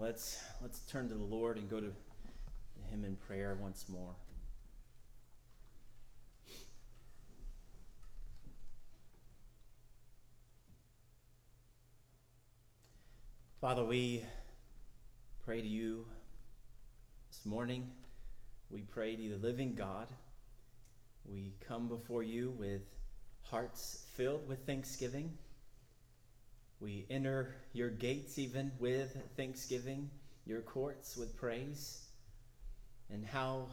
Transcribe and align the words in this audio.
let's 0.00 0.42
let's 0.62 0.80
turn 0.80 1.08
to 1.08 1.14
the 1.14 1.24
Lord 1.24 1.56
and 1.56 1.68
go 1.70 1.80
to 1.80 1.92
him 2.90 3.04
in 3.04 3.16
prayer 3.16 3.56
once 3.60 3.88
more. 3.88 4.14
Father, 13.60 13.84
we 13.84 14.22
pray 15.44 15.60
to 15.60 15.66
you 15.66 16.04
this 17.30 17.44
morning. 17.46 17.90
We 18.70 18.82
pray 18.82 19.16
to 19.16 19.28
the 19.30 19.38
living 19.38 19.74
God. 19.74 20.08
We 21.24 21.54
come 21.66 21.88
before 21.88 22.22
you 22.22 22.50
with 22.58 22.82
hearts 23.42 24.04
filled 24.14 24.46
with 24.46 24.66
thanksgiving. 24.66 25.36
We 26.80 27.06
enter 27.08 27.54
your 27.72 27.88
gates 27.88 28.38
even 28.38 28.70
with 28.78 29.16
thanksgiving, 29.36 30.10
your 30.44 30.60
courts 30.60 31.16
with 31.16 31.36
praise, 31.36 32.02
and 33.10 33.24
how 33.24 33.68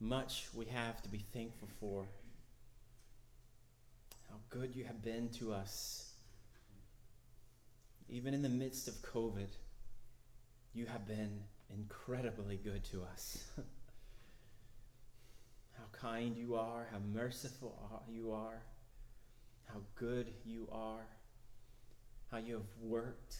much 0.00 0.48
we 0.54 0.66
have 0.66 1.00
to 1.02 1.08
be 1.08 1.24
thankful 1.32 1.68
for. 1.80 2.06
How 4.28 4.36
good 4.50 4.76
you 4.76 4.84
have 4.84 5.02
been 5.02 5.30
to 5.38 5.54
us. 5.54 6.12
Even 8.08 8.34
in 8.34 8.42
the 8.42 8.48
midst 8.48 8.86
of 8.86 8.94
COVID, 9.02 9.48
you 10.74 10.84
have 10.86 11.08
been 11.08 11.40
incredibly 11.72 12.56
good 12.56 12.84
to 12.84 13.02
us. 13.02 13.42
how 15.78 15.84
kind 15.98 16.36
you 16.36 16.54
are, 16.54 16.86
how 16.92 16.98
merciful 16.98 17.74
you 18.08 18.32
are, 18.32 18.62
how 19.64 19.80
good 19.96 20.30
you 20.44 20.68
are 20.70 21.06
how 22.36 22.42
you 22.42 22.54
have 22.54 22.82
worked 22.82 23.36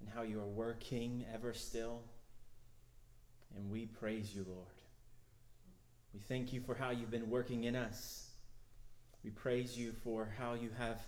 and 0.00 0.08
how 0.12 0.22
you 0.22 0.40
are 0.40 0.48
working 0.48 1.24
ever 1.32 1.54
still. 1.54 2.00
And 3.56 3.70
we 3.70 3.86
praise 3.86 4.34
you, 4.34 4.44
Lord. 4.48 4.66
We 6.12 6.18
thank 6.18 6.52
you 6.52 6.60
for 6.60 6.74
how 6.74 6.90
you've 6.90 7.12
been 7.12 7.30
working 7.30 7.64
in 7.64 7.76
us. 7.76 8.30
We 9.22 9.30
praise 9.30 9.78
you 9.78 9.92
for 10.02 10.28
how 10.36 10.54
you 10.54 10.70
have 10.76 11.00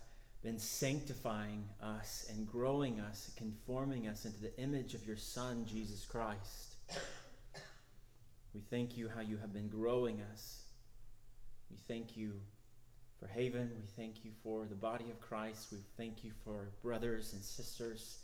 been 0.44 0.60
sanctifying 0.60 1.64
us 1.82 2.26
and 2.30 2.46
growing 2.46 3.00
us, 3.00 3.32
conforming 3.36 4.06
us 4.06 4.26
into 4.26 4.40
the 4.40 4.56
image 4.60 4.94
of 4.94 5.04
your 5.04 5.16
Son, 5.16 5.64
Jesus 5.66 6.04
Christ. 6.04 6.76
We 8.54 8.60
thank 8.60 8.96
you 8.96 9.08
how 9.12 9.22
you 9.22 9.38
have 9.38 9.52
been 9.52 9.68
growing 9.68 10.20
us. 10.32 10.60
We 11.68 11.78
thank 11.88 12.16
you 12.16 12.34
for 13.18 13.26
Haven. 13.28 13.70
We 13.76 13.86
thank 13.96 14.24
you 14.24 14.30
for 14.42 14.66
the 14.66 14.74
body 14.74 15.04
of 15.10 15.20
Christ. 15.20 15.68
We 15.72 15.78
thank 15.96 16.24
you 16.24 16.32
for 16.44 16.70
brothers 16.82 17.32
and 17.32 17.42
sisters 17.42 18.18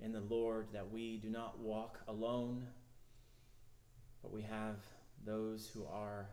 in 0.00 0.12
the 0.12 0.20
Lord 0.20 0.66
that 0.72 0.90
we 0.90 1.18
do 1.18 1.30
not 1.30 1.58
walk 1.58 2.00
alone, 2.08 2.66
but 4.22 4.32
we 4.32 4.42
have 4.42 4.76
those 5.24 5.70
who 5.72 5.84
are 5.86 6.28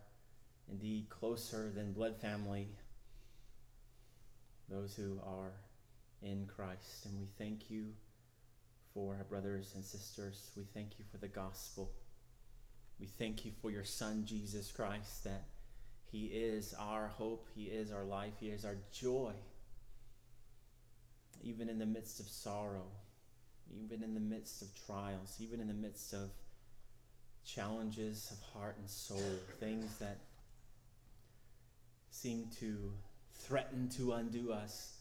indeed 0.69 1.09
closer 1.09 1.71
than 1.73 1.93
blood 1.93 2.17
family, 2.17 2.67
those 4.69 4.95
who 4.95 5.19
are 5.25 5.53
in 6.21 6.47
Christ. 6.47 7.05
And 7.05 7.19
we 7.19 7.27
thank 7.37 7.69
you 7.69 7.87
for 8.93 9.15
our 9.15 9.23
brothers 9.23 9.71
and 9.75 9.83
sisters. 9.83 10.51
We 10.55 10.63
thank 10.73 10.99
you 10.99 11.05
for 11.11 11.17
the 11.17 11.27
gospel. 11.27 11.91
We 12.99 13.07
thank 13.07 13.45
you 13.45 13.51
for 13.61 13.71
your 13.71 13.83
Son, 13.83 14.25
Jesus 14.25 14.71
Christ, 14.71 15.23
that 15.23 15.43
he 16.11 16.25
is 16.25 16.75
our 16.77 17.07
hope. 17.07 17.47
He 17.55 17.63
is 17.63 17.91
our 17.91 18.03
life. 18.03 18.33
He 18.39 18.49
is 18.49 18.65
our 18.65 18.75
joy. 18.91 19.31
Even 21.41 21.69
in 21.69 21.79
the 21.79 21.85
midst 21.85 22.19
of 22.19 22.27
sorrow, 22.27 22.85
even 23.83 24.03
in 24.03 24.13
the 24.13 24.19
midst 24.19 24.61
of 24.61 24.67
trials, 24.85 25.37
even 25.39 25.61
in 25.61 25.67
the 25.67 25.73
midst 25.73 26.13
of 26.13 26.29
challenges 27.45 28.31
of 28.31 28.53
heart 28.53 28.75
and 28.77 28.89
soul, 28.89 29.39
things 29.59 29.97
that 29.99 30.17
seem 32.11 32.49
to 32.59 32.91
threaten 33.33 33.89
to 33.97 34.11
undo 34.11 34.51
us. 34.51 34.97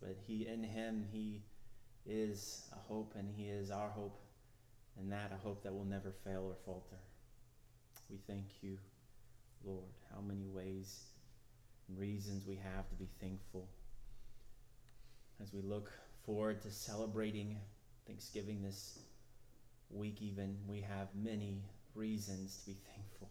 But 0.00 0.16
he 0.26 0.46
in 0.46 0.62
him 0.62 1.06
he 1.10 1.40
is 2.06 2.68
a 2.72 2.78
hope 2.78 3.14
and 3.18 3.28
he 3.34 3.44
is 3.48 3.70
our 3.70 3.88
hope 3.88 4.20
and 4.98 5.10
that 5.12 5.32
a 5.32 5.36
hope 5.36 5.62
that 5.62 5.72
will 5.74 5.84
never 5.84 6.12
fail 6.24 6.44
or 6.44 6.56
falter. 6.64 6.96
We 8.10 8.18
thank 8.26 8.46
you. 8.62 8.78
Lord, 9.64 9.92
how 10.14 10.20
many 10.20 10.46
ways 10.46 11.10
and 11.90 11.98
reasons 11.98 12.46
we 12.46 12.56
have 12.56 12.88
to 12.88 12.94
be 12.94 13.08
thankful. 13.20 13.68
As 15.42 15.52
we 15.52 15.60
look 15.62 15.90
forward 16.24 16.62
to 16.62 16.70
celebrating 16.70 17.56
Thanksgiving 18.06 18.62
this 18.62 18.98
week, 19.90 20.20
even, 20.20 20.56
we 20.68 20.80
have 20.80 21.08
many 21.14 21.62
reasons 21.94 22.58
to 22.58 22.66
be 22.70 22.76
thankful. 22.94 23.30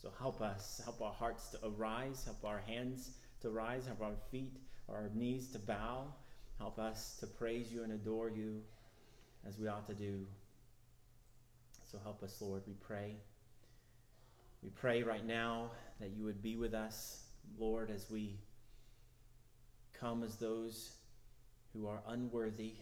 So 0.00 0.10
help 0.18 0.40
us, 0.40 0.80
help 0.84 1.00
our 1.02 1.12
hearts 1.12 1.48
to 1.50 1.58
arise, 1.66 2.24
help 2.24 2.44
our 2.44 2.62
hands 2.66 3.10
to 3.42 3.50
rise, 3.50 3.86
help 3.86 4.02
our 4.02 4.16
feet, 4.30 4.56
our 4.88 5.10
knees 5.14 5.48
to 5.52 5.58
bow. 5.58 6.12
Help 6.58 6.78
us 6.78 7.16
to 7.20 7.26
praise 7.26 7.72
you 7.72 7.84
and 7.84 7.92
adore 7.92 8.28
you 8.28 8.60
as 9.48 9.58
we 9.58 9.66
ought 9.68 9.86
to 9.86 9.94
do. 9.94 10.26
So 11.90 11.98
help 12.02 12.22
us, 12.22 12.36
Lord, 12.40 12.62
we 12.66 12.74
pray. 12.74 13.16
We 14.62 14.68
pray 14.70 15.02
right 15.02 15.24
now 15.24 15.70
that 16.00 16.10
you 16.10 16.24
would 16.24 16.42
be 16.42 16.56
with 16.56 16.74
us, 16.74 17.24
Lord, 17.58 17.90
as 17.90 18.10
we 18.10 18.38
come 19.98 20.22
as 20.22 20.36
those 20.36 20.92
who 21.72 21.86
are 21.86 22.02
unworthy, 22.06 22.74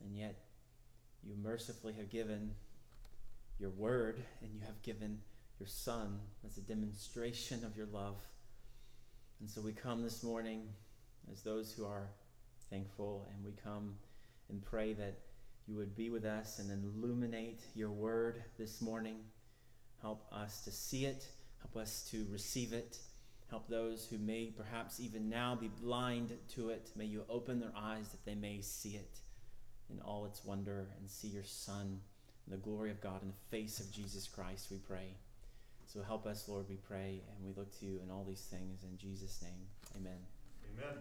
and 0.00 0.16
yet 0.16 0.36
you 1.22 1.34
mercifully 1.40 1.92
have 1.92 2.10
given 2.10 2.52
your 3.58 3.70
word 3.70 4.22
and 4.40 4.50
you 4.52 4.60
have 4.66 4.82
given 4.82 5.20
your 5.58 5.66
Son 5.66 6.18
as 6.46 6.56
a 6.56 6.62
demonstration 6.62 7.64
of 7.64 7.76
your 7.76 7.86
love. 7.86 8.16
And 9.40 9.48
so 9.48 9.60
we 9.60 9.72
come 9.72 10.02
this 10.02 10.22
morning 10.22 10.62
as 11.30 11.42
those 11.42 11.72
who 11.72 11.84
are 11.84 12.08
thankful, 12.68 13.28
and 13.34 13.44
we 13.44 13.52
come 13.62 13.94
and 14.48 14.64
pray 14.64 14.92
that 14.94 15.18
you 15.68 15.76
would 15.76 15.94
be 15.94 16.10
with 16.10 16.24
us 16.24 16.58
and 16.58 16.70
illuminate 16.70 17.60
your 17.74 17.90
word 17.90 18.42
this 18.58 18.80
morning. 18.80 19.16
Help 20.02 20.26
us 20.32 20.64
to 20.64 20.70
see 20.70 21.04
it. 21.04 21.26
Help 21.60 21.76
us 21.76 22.08
to 22.10 22.26
receive 22.30 22.72
it. 22.72 22.98
Help 23.50 23.68
those 23.68 24.06
who 24.06 24.18
may 24.18 24.52
perhaps 24.56 25.00
even 25.00 25.28
now 25.28 25.56
be 25.56 25.68
blind 25.68 26.32
to 26.54 26.70
it. 26.70 26.90
May 26.96 27.06
you 27.06 27.24
open 27.28 27.60
their 27.60 27.72
eyes 27.76 28.08
that 28.10 28.24
they 28.24 28.34
may 28.34 28.60
see 28.60 28.90
it 28.90 29.18
in 29.90 30.00
all 30.00 30.24
its 30.24 30.44
wonder 30.44 30.86
and 30.98 31.10
see 31.10 31.28
your 31.28 31.44
Son 31.44 32.00
and 32.46 32.54
the 32.54 32.62
glory 32.62 32.90
of 32.90 33.00
God 33.00 33.22
in 33.22 33.28
the 33.28 33.56
face 33.56 33.80
of 33.80 33.90
Jesus 33.92 34.28
Christ, 34.28 34.68
we 34.70 34.78
pray. 34.78 35.14
So 35.86 36.02
help 36.02 36.26
us, 36.26 36.48
Lord, 36.48 36.66
we 36.68 36.76
pray, 36.76 37.22
and 37.34 37.44
we 37.44 37.52
look 37.56 37.76
to 37.80 37.84
you 37.84 38.00
in 38.02 38.10
all 38.10 38.24
these 38.24 38.42
things. 38.42 38.84
In 38.84 38.96
Jesus' 38.96 39.42
name, 39.42 39.66
amen. 39.96 40.18
Amen. 40.72 40.98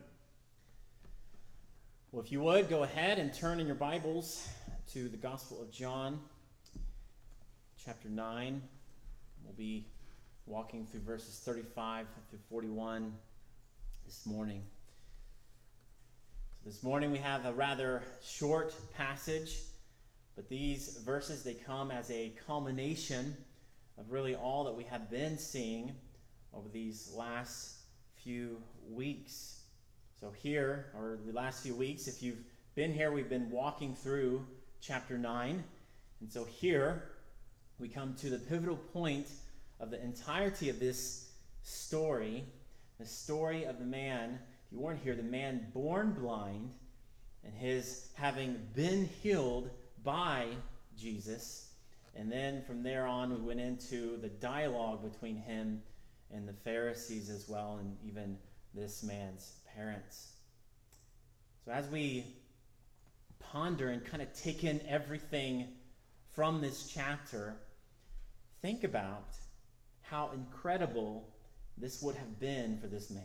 Well, 2.11 2.23
if 2.23 2.31
you 2.31 2.41
would, 2.41 2.69
go 2.69 2.83
ahead 2.83 3.19
and 3.19 3.31
turn 3.31 3.59
in 3.59 3.67
your 3.67 3.75
Bibles 3.75 4.47
to 4.93 5.07
the 5.07 5.17
Gospel 5.17 5.61
of 5.61 5.71
John, 5.71 6.19
chapter 7.83 8.09
9. 8.09 8.61
We'll 9.43 9.53
be 9.53 9.87
walking 10.45 10.85
through 10.85 11.01
verses 11.01 11.41
35 11.43 12.07
through 12.29 12.39
41 12.49 13.13
this 14.05 14.25
morning. 14.25 14.63
So 16.63 16.69
this 16.69 16.83
morning 16.83 17.11
we 17.11 17.19
have 17.19 17.45
a 17.45 17.53
rather 17.53 18.03
short 18.23 18.73
passage, 18.95 19.59
but 20.35 20.49
these 20.49 20.97
verses 21.05 21.43
they 21.43 21.53
come 21.53 21.91
as 21.91 22.09
a 22.11 22.33
culmination 22.47 23.35
of 23.97 24.11
really 24.11 24.35
all 24.35 24.63
that 24.63 24.75
we 24.75 24.83
have 24.85 25.09
been 25.09 25.37
seeing 25.37 25.91
over 26.53 26.67
these 26.69 27.11
last 27.15 27.79
few 28.15 28.61
weeks. 28.89 29.61
So 30.19 30.31
here, 30.31 30.87
or 30.95 31.19
the 31.25 31.33
last 31.33 31.63
few 31.63 31.75
weeks, 31.75 32.07
if 32.07 32.21
you've 32.21 32.43
been 32.75 32.93
here, 32.93 33.11
we've 33.11 33.29
been 33.29 33.49
walking 33.49 33.95
through 33.95 34.45
chapter 34.81 35.17
9. 35.17 35.63
And 36.21 36.31
so 36.31 36.43
here, 36.43 37.03
we 37.79 37.89
come 37.89 38.15
to 38.15 38.29
the 38.29 38.39
pivotal 38.39 38.77
point 38.77 39.27
of 39.79 39.91
the 39.91 40.01
entirety 40.03 40.69
of 40.69 40.79
this 40.79 41.29
story 41.63 42.45
the 42.99 43.05
story 43.05 43.63
of 43.63 43.79
the 43.79 43.85
man, 43.85 44.37
if 44.65 44.73
you 44.73 44.79
weren't 44.79 45.01
here, 45.01 45.15
the 45.15 45.23
man 45.23 45.67
born 45.73 46.11
blind 46.11 46.73
and 47.45 47.53
his 47.53 48.09
having 48.15 48.59
been 48.75 49.09
healed 49.23 49.69
by 50.03 50.47
Jesus. 50.97 51.69
And 52.13 52.29
then 52.29 52.61
from 52.63 52.83
there 52.83 53.07
on, 53.07 53.29
we 53.33 53.39
went 53.39 53.61
into 53.61 54.17
the 54.17 54.27
dialogue 54.27 55.09
between 55.09 55.37
him 55.37 55.81
and 56.33 56.45
the 56.45 56.53
Pharisees 56.53 57.29
as 57.29 57.47
well, 57.47 57.77
and 57.79 57.95
even 58.05 58.37
this 58.75 59.01
man's 59.01 59.53
parents. 59.73 60.33
So 61.63 61.71
as 61.71 61.87
we 61.87 62.25
ponder 63.39 63.87
and 63.87 64.03
kind 64.05 64.21
of 64.21 64.33
take 64.33 64.65
in 64.65 64.81
everything 64.89 65.69
from 66.33 66.59
this 66.59 66.91
chapter, 66.93 67.55
think 68.61 68.83
about 68.83 69.25
how 70.01 70.31
incredible 70.33 71.27
this 71.77 72.01
would 72.01 72.15
have 72.15 72.39
been 72.39 72.77
for 72.79 72.87
this 72.87 73.09
man. 73.09 73.23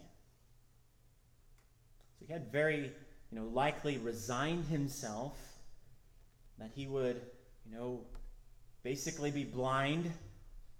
So 2.18 2.26
he 2.26 2.32
had 2.32 2.52
very 2.52 2.92
you 3.30 3.40
know, 3.40 3.46
likely 3.46 3.98
resigned 3.98 4.66
himself 4.66 5.36
that 6.58 6.70
he 6.74 6.86
would, 6.86 7.20
you 7.66 7.76
know, 7.76 8.00
basically 8.84 9.30
be 9.30 9.44
blind 9.44 10.12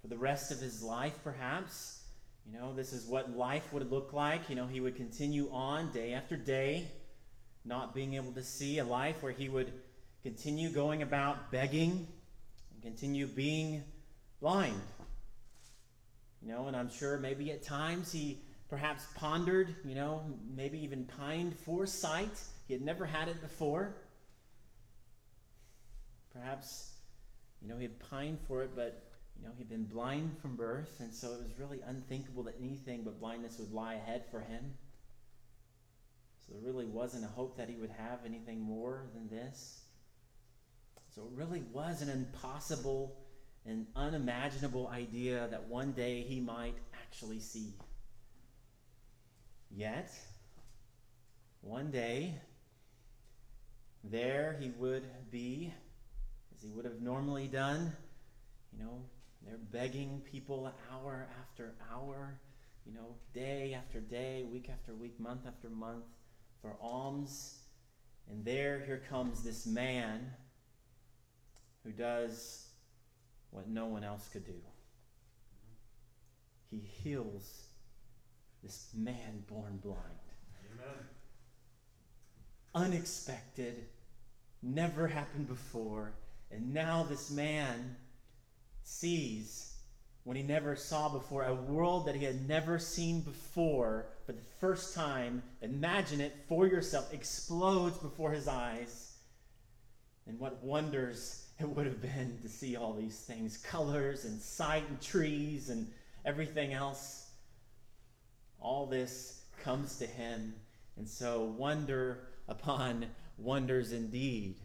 for 0.00 0.08
the 0.08 0.16
rest 0.16 0.52
of 0.52 0.60
his 0.60 0.82
life, 0.82 1.18
perhaps. 1.24 2.02
You 2.46 2.56
know, 2.56 2.74
this 2.74 2.92
is 2.92 3.06
what 3.06 3.36
life 3.36 3.72
would 3.72 3.90
look 3.90 4.12
like. 4.12 4.48
You 4.48 4.54
know, 4.54 4.66
he 4.66 4.78
would 4.78 4.94
continue 4.94 5.48
on 5.50 5.90
day 5.90 6.12
after 6.12 6.36
day, 6.36 6.86
not 7.64 7.94
being 7.94 8.14
able 8.14 8.32
to 8.32 8.42
see 8.44 8.78
a 8.78 8.84
life 8.84 9.22
where 9.22 9.32
he 9.32 9.48
would 9.48 9.72
continue 10.22 10.68
going 10.70 11.02
about 11.02 11.50
begging 11.50 12.06
and 12.72 12.82
continue 12.82 13.26
being 13.26 13.82
blind. 14.44 14.78
You 16.42 16.52
know, 16.52 16.66
and 16.66 16.76
I'm 16.76 16.90
sure 16.90 17.16
maybe 17.18 17.50
at 17.50 17.62
times 17.62 18.12
he 18.12 18.42
perhaps 18.68 19.06
pondered, 19.14 19.74
you 19.86 19.94
know, 19.94 20.20
maybe 20.54 20.78
even 20.84 21.06
pined 21.06 21.56
for 21.60 21.86
sight. 21.86 22.38
He 22.68 22.74
had 22.74 22.82
never 22.82 23.06
had 23.06 23.28
it 23.28 23.40
before. 23.40 23.96
Perhaps, 26.30 26.92
you 27.62 27.68
know, 27.68 27.78
he 27.78 27.84
had 27.84 27.98
pined 28.10 28.38
for 28.46 28.62
it, 28.62 28.72
but, 28.76 29.02
you 29.40 29.46
know, 29.46 29.52
he'd 29.56 29.70
been 29.70 29.84
blind 29.84 30.36
from 30.42 30.56
birth, 30.56 31.00
and 31.00 31.14
so 31.14 31.28
it 31.32 31.42
was 31.42 31.58
really 31.58 31.80
unthinkable 31.86 32.42
that 32.42 32.56
anything 32.60 33.02
but 33.02 33.18
blindness 33.18 33.58
would 33.58 33.72
lie 33.72 33.94
ahead 33.94 34.24
for 34.30 34.40
him. 34.40 34.74
So 36.46 36.52
there 36.52 36.70
really 36.70 36.86
wasn't 36.86 37.24
a 37.24 37.28
hope 37.28 37.56
that 37.56 37.70
he 37.70 37.76
would 37.76 37.92
have 37.96 38.18
anything 38.26 38.60
more 38.60 39.06
than 39.14 39.26
this. 39.30 39.80
So 41.14 41.22
it 41.22 41.30
really 41.34 41.62
was 41.72 42.02
an 42.02 42.10
impossible 42.10 43.23
and 43.66 43.86
unimaginable 43.96 44.88
idea 44.88 45.48
that 45.50 45.64
one 45.68 45.92
day 45.92 46.22
he 46.22 46.40
might 46.40 46.74
actually 47.02 47.40
see. 47.40 47.72
Yet, 49.70 50.10
one 51.62 51.90
day, 51.90 52.34
there 54.02 54.56
he 54.60 54.70
would 54.78 55.04
be, 55.30 55.72
as 56.54 56.62
he 56.62 56.68
would 56.68 56.84
have 56.84 57.00
normally 57.00 57.48
done. 57.48 57.92
You 58.72 58.84
know, 58.84 59.02
they're 59.42 59.56
begging 59.56 60.22
people 60.30 60.70
hour 60.92 61.26
after 61.40 61.74
hour, 61.92 62.38
you 62.86 62.92
know, 62.92 63.16
day 63.32 63.74
after 63.76 64.00
day, 64.00 64.44
week 64.50 64.68
after 64.70 64.94
week, 64.94 65.18
month 65.18 65.46
after 65.46 65.70
month 65.70 66.04
for 66.60 66.76
alms. 66.80 67.60
And 68.30 68.44
there, 68.44 68.82
here 68.86 69.02
comes 69.08 69.42
this 69.42 69.66
man 69.66 70.30
who 71.82 71.92
does 71.92 72.63
what 73.54 73.68
no 73.68 73.86
one 73.86 74.02
else 74.02 74.28
could 74.32 74.44
do. 74.44 74.60
He 76.70 76.78
heals 76.78 77.68
this 78.64 78.88
man 78.96 79.44
born 79.48 79.78
blind. 79.80 80.00
Amen. 80.72 81.04
Unexpected, 82.74 83.84
never 84.60 85.06
happened 85.06 85.46
before. 85.46 86.14
And 86.50 86.74
now 86.74 87.04
this 87.08 87.30
man 87.30 87.94
sees 88.82 89.76
when 90.24 90.36
he 90.36 90.42
never 90.42 90.74
saw 90.74 91.08
before 91.08 91.44
a 91.44 91.54
world 91.54 92.06
that 92.06 92.16
he 92.16 92.24
had 92.24 92.48
never 92.48 92.80
seen 92.80 93.20
before 93.20 94.06
for 94.26 94.32
the 94.32 94.42
first 94.58 94.96
time. 94.96 95.44
Imagine 95.62 96.20
it 96.20 96.34
for 96.48 96.66
yourself, 96.66 97.12
explodes 97.14 97.98
before 97.98 98.32
his 98.32 98.48
eyes. 98.48 99.12
And 100.26 100.40
what 100.40 100.64
wonders 100.64 101.43
it 101.60 101.68
would 101.68 101.86
have 101.86 102.02
been 102.02 102.38
to 102.42 102.48
see 102.48 102.76
all 102.76 102.94
these 102.94 103.18
things 103.20 103.56
colors 103.56 104.24
and 104.24 104.40
sight 104.40 104.84
and 104.88 105.00
trees 105.00 105.70
and 105.70 105.86
everything 106.24 106.72
else. 106.72 107.30
All 108.60 108.86
this 108.86 109.42
comes 109.62 109.98
to 109.98 110.06
him. 110.06 110.54
And 110.96 111.08
so, 111.08 111.42
wonder 111.44 112.28
upon 112.48 113.06
wonders 113.38 113.92
indeed. 113.92 114.56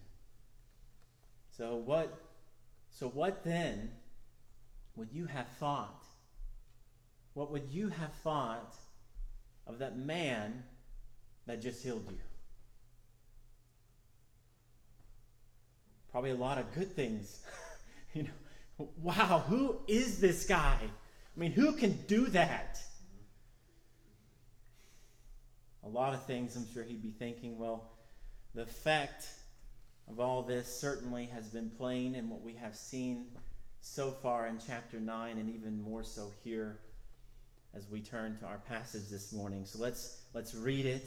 So, 1.58 1.76
what, 1.76 2.18
so 2.92 3.08
what 3.10 3.44
then 3.44 3.92
would 4.96 5.12
you 5.12 5.26
have 5.26 5.48
thought? 5.60 6.04
What 7.34 7.52
would 7.52 7.70
you 7.70 7.90
have 7.90 8.14
thought 8.24 8.76
of 9.68 9.80
that 9.80 9.98
man 9.98 10.64
that 11.46 11.62
just 11.62 11.84
healed 11.84 12.06
you? 12.10 12.18
Probably 16.12 16.32
a 16.32 16.36
lot 16.36 16.58
of 16.58 16.74
good 16.74 16.96
things. 16.96 17.40
you 18.14 18.24
know, 18.24 18.90
wow, 19.02 19.44
who 19.48 19.78
is 19.88 20.20
this 20.20 20.46
guy? 20.46 20.78
I 20.82 21.40
mean, 21.40 21.52
who 21.52 21.74
can 21.74 21.98
do 22.08 22.26
that? 22.28 22.80
A 25.84 25.88
lot 25.88 26.14
of 26.14 26.26
things 26.26 26.56
I'm 26.56 26.68
sure 26.74 26.84
he'd 26.84 27.02
be 27.02 27.12
thinking, 27.12 27.58
well, 27.58 27.92
the 28.56 28.64
effect 28.64 29.28
of 30.10 30.20
all 30.20 30.42
this 30.42 30.68
certainly 30.68 31.28
has 31.28 31.48
been 31.48 31.70
plain 31.70 32.16
in 32.16 32.30
what 32.30 32.42
we 32.42 32.54
have 32.54 32.76
seen 32.76 33.28
so 33.82 34.12
far 34.12 34.48
in 34.48 34.60
chapter 34.66 35.00
9 35.00 35.38
and 35.38 35.56
even 35.56 35.82
more 35.82 36.04
so 36.04 36.32
here 36.44 36.80
as 37.76 37.88
we 37.90 38.02
turn 38.02 38.38
to 38.40 38.46
our 38.46 38.58
passage 38.58 39.10
this 39.10 39.32
morning. 39.32 39.66
So 39.66 39.80
let's 39.80 40.24
let's 40.34 40.56
read 40.56 40.86
it 40.86 41.06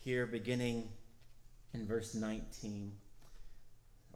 here 0.00 0.26
beginning 0.26 0.88
in 1.74 1.86
verse 1.86 2.14
19 2.14 2.92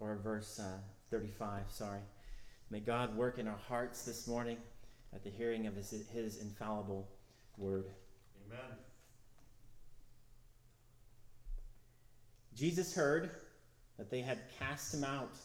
or 0.01 0.17
verse 0.23 0.61
uh, 0.61 0.79
35, 1.11 1.63
sorry. 1.69 2.01
May 2.71 2.81
God 2.81 3.17
work 3.17 3.39
in 3.39 3.49
our 3.49 3.59
hearts 3.69 4.05
this 4.05 4.27
morning 4.27 4.59
at 5.15 5.25
the 5.25 5.31
hearing 5.31 5.67
of 5.67 5.75
his, 5.75 5.91
his 6.13 6.41
infallible 6.41 7.09
word. 7.57 7.87
Amen. 8.47 8.77
Jesus 12.55 12.95
heard 12.95 13.31
that 13.99 14.11
they 14.11 14.21
had 14.21 14.39
cast 14.59 14.93
him 14.93 15.05
out. 15.05 15.37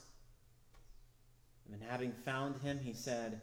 And 1.71 1.81
having 1.89 2.11
found 2.25 2.61
him, 2.61 2.79
he 2.83 2.93
said, 2.93 3.41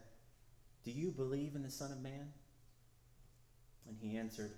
Do 0.85 0.91
you 0.91 1.11
believe 1.11 1.55
in 1.55 1.63
the 1.63 1.71
Son 1.71 1.91
of 1.91 2.01
Man? 2.01 2.33
And 3.89 3.97
he 4.01 4.17
answered, 4.17 4.53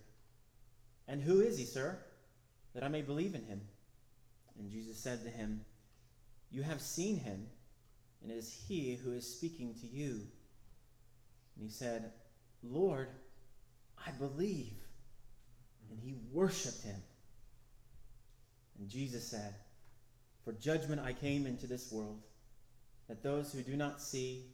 And 1.09 1.23
who 1.23 1.41
is 1.41 1.59
he, 1.59 1.65
sir, 1.65 1.99
that 2.75 2.83
I 2.83 2.89
may 2.89 3.03
believe 3.03 3.35
in 3.35 3.45
him? 3.45 3.61
And 4.59 4.71
Jesus 4.71 4.99
said 4.99 5.23
to 5.25 5.31
him, 5.31 5.65
you 6.53 6.63
have 6.63 6.81
seen 6.81 7.19
him, 7.19 7.47
and 8.23 8.31
it 8.31 8.35
is 8.35 8.65
he 8.69 8.95
who 9.03 9.13
is 9.13 9.27
speaking 9.27 9.75
to 9.81 9.87
you. 9.87 10.21
And 11.57 11.65
he 11.65 11.71
said, 11.71 12.13
Lord, 12.63 13.09
I 14.07 14.11
believe. 14.13 14.75
And 15.91 15.99
he 15.99 16.15
worshiped 16.31 16.83
him. 16.83 17.03
And 18.79 18.89
Jesus 18.89 19.27
said, 19.27 19.55
For 20.45 20.53
judgment 20.53 21.01
I 21.01 21.15
came 21.15 21.47
into 21.47 21.67
this 21.67 21.91
world, 21.91 22.21
that 23.09 23.23
those 23.23 23.53
who 23.53 23.63
do 23.63 23.77
not 23.77 24.01
see 24.01 24.45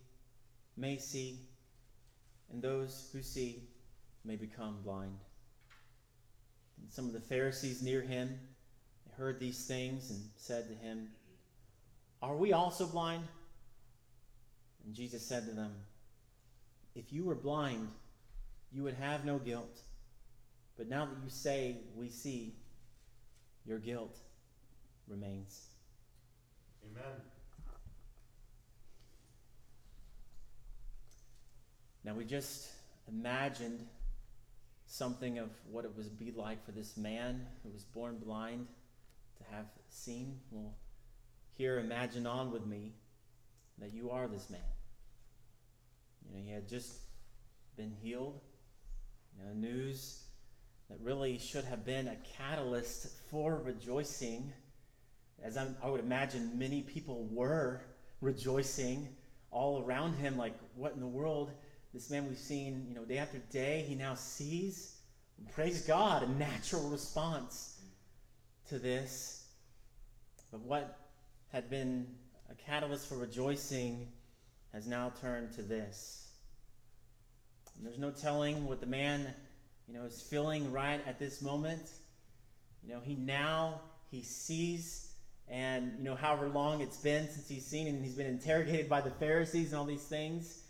may 0.76 0.99
see, 0.99 1.40
and 2.52 2.62
those 2.62 3.11
who 3.12 3.22
see 3.22 3.64
may 4.25 4.37
become 4.37 4.78
blind. 4.84 5.18
And 6.80 6.92
some 6.92 7.06
of 7.06 7.12
the 7.12 7.20
Pharisees 7.20 7.82
near 7.82 8.02
him 8.02 8.38
heard 9.16 9.40
these 9.40 9.66
things 9.66 10.11
and 10.11 10.20
said 10.37 10.68
to 10.68 10.75
him, 10.75 11.08
are 12.22 12.37
we 12.37 12.52
also 12.52 12.87
blind? 12.87 13.25
And 14.84 14.94
Jesus 14.94 15.26
said 15.26 15.46
to 15.46 15.52
them, 15.52 15.72
If 16.94 17.12
you 17.12 17.25
were 17.25 17.34
blind, 17.34 17.88
you 18.72 18.82
would 18.82 18.94
have 18.94 19.25
no 19.25 19.38
guilt. 19.38 19.80
But 20.76 20.88
now 20.88 21.04
that 21.06 21.16
you 21.22 21.30
say, 21.30 21.76
We 21.94 22.08
see, 22.08 22.54
your 23.64 23.78
guilt 23.78 24.16
remains. 25.06 25.66
Amen. 26.84 27.20
Now 32.04 32.14
we 32.14 32.25
just 32.25 32.68
imagined 33.06 33.87
something 34.87 35.38
of 35.38 35.50
what 35.70 35.84
it 35.84 35.94
would 35.96 36.18
be 36.18 36.32
like 36.32 36.64
for 36.64 36.72
this 36.72 36.96
man 36.96 37.46
who 37.62 37.68
was 37.68 37.84
born 37.84 38.18
blind 38.18 38.66
to 39.37 39.54
have 39.54 39.66
seen. 39.90 40.40
Well, 40.50 40.75
here, 41.58 41.80
imagine 41.80 42.24
on 42.24 42.52
with 42.52 42.64
me 42.64 42.92
that 43.78 43.92
you 43.92 44.10
are 44.10 44.28
this 44.28 44.48
man. 44.48 44.60
You 46.24 46.36
know, 46.36 46.44
he 46.44 46.52
had 46.52 46.68
just 46.68 46.92
been 47.76 47.92
healed. 48.00 48.40
You 49.36 49.44
know, 49.44 49.52
news 49.54 50.22
that 50.88 50.98
really 51.02 51.36
should 51.36 51.64
have 51.64 51.84
been 51.84 52.06
a 52.06 52.16
catalyst 52.36 53.08
for 53.28 53.60
rejoicing, 53.64 54.52
as 55.42 55.56
I'm, 55.56 55.76
i 55.82 55.88
would 55.88 56.00
imagine 56.00 56.56
many 56.56 56.82
people 56.82 57.28
were 57.30 57.82
rejoicing 58.20 59.08
all 59.50 59.82
around 59.82 60.14
him. 60.14 60.36
Like, 60.38 60.54
what 60.76 60.94
in 60.94 61.00
the 61.00 61.06
world? 61.06 61.50
This 61.92 62.08
man 62.08 62.28
we've 62.28 62.38
seen, 62.38 62.86
you 62.88 62.94
know, 62.94 63.04
day 63.04 63.18
after 63.18 63.38
day, 63.50 63.84
he 63.86 63.96
now 63.96 64.14
sees. 64.14 64.94
Praise 65.54 65.82
God, 65.82 66.22
a 66.22 66.28
natural 66.28 66.88
response 66.88 67.80
to 68.68 68.78
this. 68.78 69.46
But 70.52 70.60
what 70.60 70.97
had 71.52 71.70
been 71.70 72.06
a 72.50 72.54
catalyst 72.54 73.08
for 73.08 73.16
rejoicing 73.16 74.08
has 74.72 74.86
now 74.86 75.12
turned 75.20 75.52
to 75.54 75.62
this. 75.62 76.28
And 77.76 77.86
there's 77.86 77.98
no 77.98 78.10
telling 78.10 78.66
what 78.66 78.80
the 78.80 78.86
man, 78.86 79.26
you 79.86 79.94
know, 79.94 80.04
is 80.04 80.20
feeling 80.20 80.70
right 80.72 81.00
at 81.06 81.18
this 81.18 81.40
moment. 81.40 81.90
You 82.82 82.94
know, 82.94 83.00
he 83.00 83.14
now 83.14 83.80
he 84.10 84.22
sees 84.22 85.04
and 85.50 85.94
you 85.98 86.04
know 86.04 86.14
however 86.14 86.48
long 86.48 86.82
it's 86.82 86.98
been 86.98 87.26
since 87.26 87.48
he's 87.48 87.64
seen 87.64 87.86
and 87.86 88.04
he's 88.04 88.14
been 88.14 88.26
interrogated 88.26 88.88
by 88.88 89.00
the 89.00 89.10
Pharisees 89.10 89.72
and 89.72 89.78
all 89.78 89.86
these 89.86 90.02
things. 90.02 90.64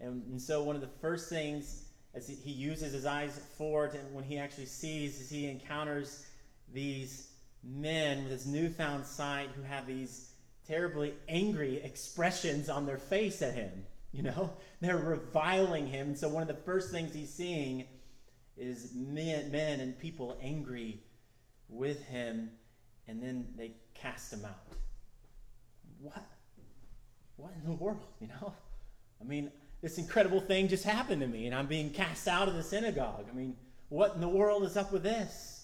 And, 0.00 0.22
and 0.30 0.40
so 0.40 0.62
one 0.62 0.76
of 0.76 0.82
the 0.82 0.90
first 1.00 1.28
things 1.28 1.84
as 2.14 2.28
he, 2.28 2.50
uses 2.50 2.92
his 2.92 3.06
eyes 3.06 3.40
forward 3.56 3.94
and 3.94 4.14
when 4.14 4.24
he 4.24 4.38
actually 4.38 4.66
sees 4.66 5.20
is 5.20 5.30
he 5.30 5.46
encounters 5.46 6.26
these 6.72 7.27
men 7.68 8.22
with 8.22 8.32
his 8.32 8.46
newfound 8.46 9.06
sight 9.06 9.50
who 9.54 9.62
have 9.62 9.86
these 9.86 10.32
terribly 10.66 11.14
angry 11.28 11.76
expressions 11.82 12.68
on 12.68 12.86
their 12.86 12.98
face 12.98 13.42
at 13.42 13.54
him. 13.54 13.84
You 14.12 14.22
know, 14.22 14.50
they're 14.80 14.96
reviling 14.96 15.86
him. 15.86 16.14
So 16.14 16.28
one 16.28 16.42
of 16.42 16.48
the 16.48 16.62
first 16.62 16.90
things 16.90 17.14
he's 17.14 17.32
seeing 17.32 17.84
is 18.56 18.92
men, 18.94 19.50
men 19.52 19.80
and 19.80 19.98
people 19.98 20.38
angry 20.42 21.00
with 21.68 22.02
him, 22.04 22.50
and 23.06 23.22
then 23.22 23.46
they 23.56 23.72
cast 23.94 24.32
him 24.32 24.44
out. 24.44 24.76
What? 26.00 26.24
What 27.36 27.52
in 27.62 27.70
the 27.70 27.76
world? 27.76 28.00
You 28.20 28.28
know, 28.28 28.52
I 29.20 29.24
mean, 29.24 29.52
this 29.80 29.98
incredible 29.98 30.40
thing 30.40 30.68
just 30.68 30.84
happened 30.84 31.20
to 31.20 31.28
me, 31.28 31.46
and 31.46 31.54
I'm 31.54 31.66
being 31.66 31.90
cast 31.90 32.26
out 32.26 32.48
of 32.48 32.54
the 32.54 32.62
synagogue. 32.62 33.26
I 33.30 33.34
mean, 33.34 33.56
what 33.88 34.14
in 34.14 34.20
the 34.20 34.28
world 34.28 34.64
is 34.64 34.76
up 34.76 34.92
with 34.92 35.02
this? 35.02 35.57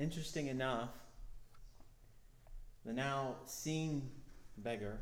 Interesting 0.00 0.48
enough, 0.48 0.90
the 2.84 2.92
now 2.92 3.36
seen 3.46 4.10
beggar 4.58 4.98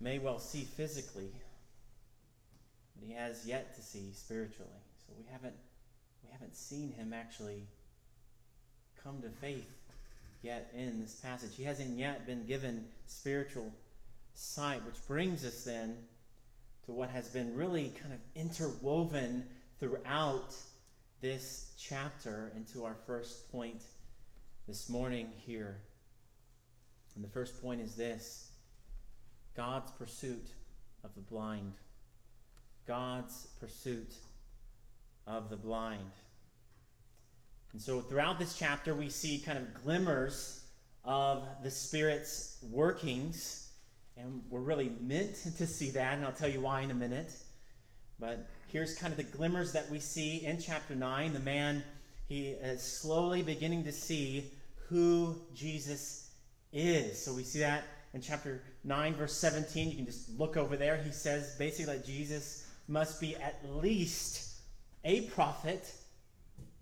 may 0.00 0.18
well 0.18 0.38
see 0.40 0.62
physically, 0.76 1.30
but 2.96 3.06
he 3.06 3.12
has 3.14 3.46
yet 3.46 3.76
to 3.76 3.82
see 3.82 4.10
spiritually. 4.12 4.70
So 5.06 5.12
we 5.16 5.24
haven't 5.30 5.54
we 6.24 6.30
haven't 6.32 6.56
seen 6.56 6.92
him 6.92 7.12
actually 7.12 7.66
come 9.04 9.22
to 9.22 9.28
faith 9.28 9.70
yet 10.42 10.70
in 10.74 11.00
this 11.00 11.14
passage. 11.14 11.50
He 11.56 11.62
hasn't 11.62 11.96
yet 11.96 12.26
been 12.26 12.46
given 12.46 12.84
spiritual 13.06 13.72
sight, 14.34 14.84
which 14.84 15.06
brings 15.06 15.44
us 15.44 15.64
then 15.64 15.96
to 16.86 16.92
what 16.92 17.10
has 17.10 17.28
been 17.28 17.54
really 17.56 17.92
kind 18.00 18.12
of 18.12 18.20
interwoven 18.34 19.44
throughout 19.78 20.54
this 21.20 21.74
chapter 21.78 22.52
into 22.56 22.84
our 22.84 22.96
first 23.06 23.50
point 23.52 23.82
this 24.66 24.88
morning 24.88 25.28
here. 25.36 25.76
And 27.14 27.22
the 27.22 27.28
first 27.28 27.60
point 27.62 27.80
is 27.80 27.94
this 27.94 28.52
God's 29.54 29.90
pursuit 29.92 30.46
of 31.04 31.14
the 31.14 31.20
blind. 31.20 31.74
God's 32.86 33.48
pursuit 33.60 34.14
of 35.26 35.50
the 35.50 35.56
blind. 35.56 36.10
And 37.72 37.80
so 37.80 38.00
throughout 38.00 38.38
this 38.38 38.58
chapter, 38.58 38.94
we 38.94 39.10
see 39.10 39.38
kind 39.38 39.58
of 39.58 39.74
glimmers 39.82 40.64
of 41.04 41.46
the 41.62 41.70
Spirit's 41.70 42.56
workings. 42.70 43.68
And 44.16 44.42
we're 44.48 44.60
really 44.60 44.92
meant 45.00 45.34
to 45.58 45.66
see 45.66 45.90
that, 45.90 46.14
and 46.14 46.24
I'll 46.24 46.32
tell 46.32 46.48
you 46.48 46.62
why 46.62 46.80
in 46.80 46.90
a 46.90 46.94
minute. 46.94 47.32
But 48.18 48.48
here's 48.72 48.94
kind 48.94 49.12
of 49.12 49.16
the 49.16 49.24
glimmers 49.24 49.72
that 49.72 49.90
we 49.90 49.98
see 49.98 50.44
in 50.44 50.60
chapter 50.60 50.94
9. 50.94 51.32
The 51.32 51.40
man, 51.40 51.82
he 52.28 52.50
is 52.50 52.82
slowly 52.82 53.42
beginning 53.42 53.84
to 53.84 53.92
see 53.92 54.44
who 54.88 55.36
Jesus 55.54 56.30
is. 56.72 57.22
So 57.22 57.34
we 57.34 57.42
see 57.42 57.60
that 57.60 57.84
in 58.14 58.20
chapter 58.20 58.62
9, 58.84 59.14
verse 59.14 59.36
17. 59.36 59.90
You 59.90 59.96
can 59.96 60.06
just 60.06 60.38
look 60.38 60.56
over 60.56 60.76
there. 60.76 60.96
He 60.96 61.10
says 61.10 61.56
basically 61.58 61.96
that 61.96 62.06
Jesus 62.06 62.66
must 62.86 63.20
be 63.20 63.34
at 63.36 63.60
least 63.68 64.48
a 65.04 65.22
prophet 65.22 65.90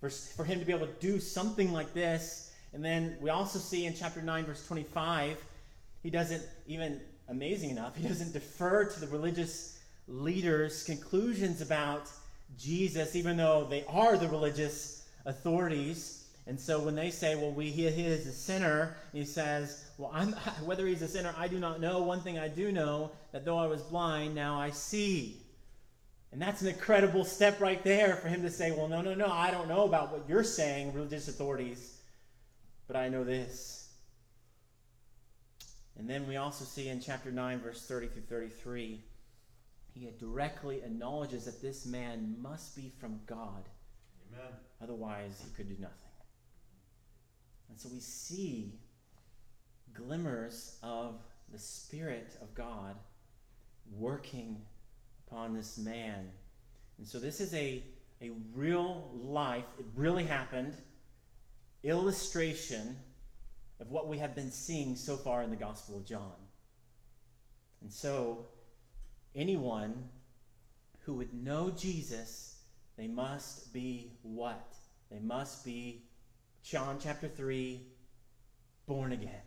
for, 0.01 0.11
for 0.11 0.45
him 0.45 0.59
to 0.59 0.67
be 0.67 0.73
able 0.73 0.87
to 0.87 0.93
do 1.01 1.19
something 1.19 1.73
like 1.73 1.95
this. 1.95 2.53
And 2.75 2.85
then 2.85 3.17
we 3.21 3.31
also 3.31 3.59
see 3.59 3.87
in 3.87 3.95
chapter 3.95 4.21
9, 4.21 4.45
verse 4.45 4.67
25, 4.67 5.43
he 6.03 6.11
doesn't 6.11 6.43
even, 6.67 7.01
amazing 7.29 7.71
enough, 7.71 7.97
he 7.97 8.07
doesn't 8.07 8.35
defer 8.35 8.85
to 8.85 9.01
the 9.01 9.07
religious 9.07 9.78
leaders' 10.09 10.83
conclusions 10.83 11.61
about 11.61 12.09
Jesus, 12.59 13.15
even 13.15 13.37
though 13.37 13.65
they 13.69 13.85
are 13.89 14.17
the 14.17 14.29
religious 14.29 15.07
authorities. 15.27 16.25
And 16.47 16.59
so 16.59 16.81
when 16.81 16.95
they 16.95 17.11
say, 17.11 17.35
well, 17.37 17.53
we, 17.53 17.71
he, 17.71 17.89
he 17.91 18.07
is 18.07 18.27
a 18.27 18.33
sinner, 18.33 18.97
he 19.13 19.25
says, 19.25 19.85
well, 19.99 20.11
I'm, 20.15 20.33
whether 20.65 20.87
he's 20.87 21.03
a 21.03 21.09
sinner, 21.09 21.35
I 21.37 21.47
do 21.47 21.59
not 21.59 21.81
know. 21.81 22.03
One 22.03 22.21
thing 22.21 22.39
I 22.39 22.49
do 22.49 22.73
know, 22.73 23.11
that 23.33 23.45
though 23.45 23.59
I 23.59 23.67
was 23.67 23.83
blind, 23.83 24.35
now 24.35 24.59
I 24.59 24.71
see. 24.71 25.37
And 26.33 26.41
that's 26.41 26.63
an 26.63 26.69
incredible 26.69 27.25
step 27.25 27.61
right 27.61 27.83
there 27.85 28.17
for 28.17 28.29
him 28.29 28.43
to 28.43 28.51
say, 28.51 28.71
well, 28.71 28.89
no, 28.89 29.01
no, 29.01 29.15
no, 29.15 29.31
I 29.31 29.51
don't 29.51 29.69
know 29.69 29.85
about 29.85 30.13
what 30.13 30.29
you're 30.29 30.45
saying, 30.45 30.93
religious 30.93 31.29
authorities, 31.29 31.99
but 32.87 32.97
I 32.97 33.09
know 33.09 33.25
this. 33.25 33.89
And 35.99 36.09
then 36.09 36.29
we 36.29 36.37
also 36.37 36.65
see 36.65 36.89
in 36.89 37.01
chapter 37.01 37.33
9, 37.33 37.61
verse 37.61 37.85
30 37.87 38.09
through 38.09 38.23
33, 38.23 39.01
he 39.99 40.09
directly 40.19 40.77
acknowledges 40.77 41.45
that 41.45 41.61
this 41.61 41.87
man 41.87 42.37
must 42.41 42.77
be 42.77 42.93
from 43.01 43.21
God. 43.27 43.69
Amen. 44.33 44.53
Otherwise, 44.83 45.43
he 45.45 45.51
could 45.57 45.69
do 45.69 45.81
nothing. 45.81 45.97
And 47.69 47.81
so 47.81 47.89
we 47.93 48.01
see 48.01 48.75
glimmers 49.95 50.79
of 50.83 51.21
the 51.53 51.59
Spirit 51.59 52.37
of 52.41 52.55
God 52.55 52.95
working 53.97 54.61
upon 55.27 55.55
this 55.55 55.79
man. 55.79 56.31
And 56.99 57.07
so 57.07 57.19
this 57.19 57.41
is 57.41 57.53
a, 57.55 57.83
a 58.23 58.31
real 58.55 59.11
life, 59.15 59.65
it 59.79 59.87
really 59.95 60.25
happened, 60.25 60.75
illustration 61.83 62.97
of 63.81 63.91
what 63.91 64.09
we 64.09 64.19
have 64.19 64.35
been 64.35 64.51
seeing 64.51 64.97
so 64.97 65.17
far 65.17 65.43
in 65.43 65.51
the 65.51 65.57
Gospel 65.57 65.97
of 65.97 66.05
John. 66.05 66.33
And 67.81 67.93
so, 67.93 68.47
anyone 69.35 70.09
who 71.01 71.15
would 71.15 71.33
know 71.33 71.71
Jesus, 71.71 72.57
they 72.97 73.07
must 73.07 73.73
be 73.73 74.13
what? 74.23 74.75
They 75.11 75.21
must 75.21 75.65
be, 75.65 76.03
John 76.63 76.99
chapter 77.01 77.29
3, 77.29 77.81
born 78.87 79.13
again. 79.13 79.43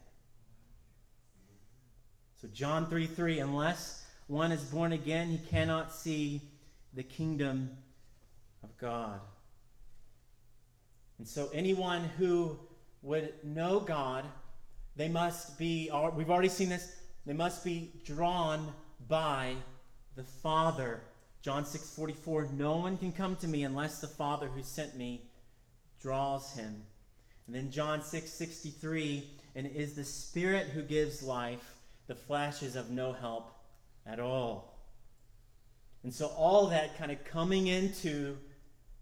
So, 2.42 2.48
John 2.48 2.90
3 2.90 3.06
3, 3.06 3.40
unless 3.40 4.04
one 4.26 4.52
is 4.52 4.64
born 4.64 4.94
again, 4.94 5.28
he 5.28 5.38
cannot 5.38 5.94
see 5.94 6.42
the 6.94 7.04
kingdom 7.04 7.70
of 8.64 8.76
God. 8.78 9.20
And 11.20 11.28
so, 11.28 11.52
anyone 11.54 12.06
who 12.18 12.58
would 13.04 13.34
know 13.44 13.80
God, 13.80 14.26
they 14.96 15.08
must 15.08 15.60
be, 15.60 15.90
uh, 15.92 16.10
we've 16.10 16.32
already 16.32 16.50
seen 16.50 16.70
this, 16.70 16.96
they 17.28 17.34
must 17.34 17.64
be 17.64 17.92
drawn 18.04 18.74
by 19.08 19.56
the 20.16 20.24
Father. 20.24 21.02
John 21.42 21.66
6 21.66 21.96
44, 21.96 22.50
no 22.54 22.78
one 22.78 22.98
can 22.98 23.12
come 23.12 23.36
to 23.38 23.48
me 23.48 23.64
unless 23.64 24.00
the 24.00 24.08
Father 24.08 24.48
who 24.48 24.62
sent 24.62 24.96
me 24.96 25.24
draws 26.02 26.54
him. 26.54 26.84
And 27.48 27.56
then 27.56 27.72
John 27.72 28.04
6 28.04 28.30
63, 28.30 29.28
and 29.56 29.66
it 29.66 29.76
is 29.76 29.94
the 29.94 30.04
Spirit 30.04 30.68
who 30.68 30.82
gives 30.82 31.24
life, 31.24 31.76
the 32.08 32.16
flesh 32.16 32.62
is 32.64 32.76
of 32.76 32.90
no 32.90 33.14
help 33.14 33.52
at 34.06 34.20
all. 34.20 34.78
And 36.04 36.14
so, 36.14 36.28
all 36.28 36.68
that 36.68 36.98
kind 36.98 37.12
of 37.12 37.24
coming 37.26 37.68
into 37.68 38.38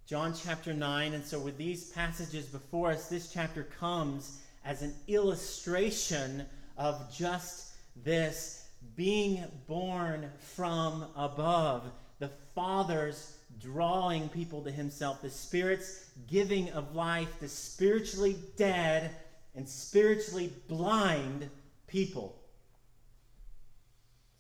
John 0.06 0.34
chapter 0.34 0.74
9. 0.74 1.14
And 1.14 1.24
so, 1.24 1.40
with 1.40 1.58
these 1.58 1.92
passages 1.92 2.46
before 2.46 2.92
us, 2.92 3.08
this 3.08 3.32
chapter 3.32 3.64
comes 3.80 4.40
as 4.66 4.82
an 4.82 4.94
illustration 5.08 6.46
of 6.78 7.14
just 7.16 7.74
this 8.04 8.69
being 8.96 9.44
born 9.68 10.30
from 10.40 11.06
above. 11.16 11.84
The 12.20 12.32
Father's 12.54 13.38
drawing 13.60 14.30
people 14.30 14.62
to 14.64 14.72
Himself, 14.72 15.22
the 15.22 15.30
Spirit's 15.30 16.10
giving 16.28 16.70
of 16.72 16.96
life, 16.96 17.40
to 17.40 17.48
spiritually 17.48 18.38
dead 18.58 19.12
and 19.56 19.68
spiritually 19.68 20.52
blind 20.68 21.50
people. 21.88 22.36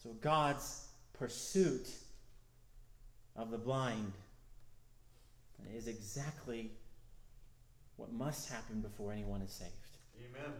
So 0.03 0.11
God's 0.21 0.87
pursuit 1.13 1.87
of 3.35 3.51
the 3.51 3.57
blind 3.57 4.13
is 5.75 5.87
exactly 5.87 6.71
what 7.97 8.11
must 8.13 8.49
happen 8.49 8.79
before 8.79 9.11
anyone 9.11 9.41
is 9.41 9.51
saved. 9.51 9.71
Amen. 10.17 10.53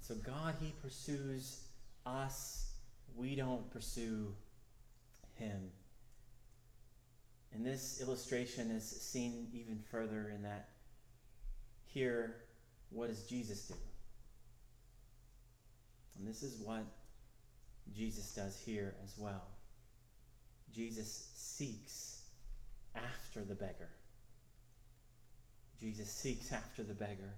So 0.00 0.14
God, 0.16 0.54
He 0.60 0.72
pursues 0.82 1.63
us. 2.06 2.72
We 3.16 3.36
don't 3.36 3.70
pursue 3.70 4.34
Him. 5.34 5.70
And 7.52 7.64
this 7.64 8.00
illustration 8.02 8.70
is 8.70 8.84
seen 8.84 9.48
even 9.52 9.78
further 9.90 10.32
in 10.34 10.42
that 10.42 10.68
here, 11.94 12.34
what 12.90 13.08
does 13.08 13.22
Jesus 13.22 13.68
do? 13.68 13.74
And 16.18 16.26
this 16.26 16.42
is 16.42 16.60
what 16.60 16.84
Jesus 17.94 18.34
does 18.34 18.58
here 18.58 18.96
as 19.04 19.14
well. 19.16 19.44
Jesus 20.74 21.28
seeks 21.36 22.22
after 22.96 23.44
the 23.44 23.54
beggar. 23.54 23.90
Jesus 25.80 26.10
seeks 26.10 26.52
after 26.52 26.82
the 26.82 26.94
beggar. 26.94 27.34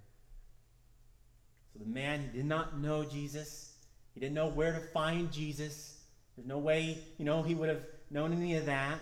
So 1.73 1.79
the 1.79 1.89
man, 1.89 2.31
did 2.33 2.45
not 2.45 2.79
know 2.79 3.03
Jesus. 3.03 3.73
He 4.17 4.21
didn't 4.21 4.33
know 4.33 4.47
where 4.47 4.73
to 4.73 4.79
find 4.79 5.31
Jesus. 5.31 5.95
There's 6.35 6.47
no 6.47 6.57
way, 6.57 6.97
you 7.19 7.25
know, 7.25 7.43
he 7.43 7.53
would 7.53 7.69
have 7.69 7.83
known 8.09 8.33
any 8.33 8.55
of 8.55 8.65
that, 8.65 8.97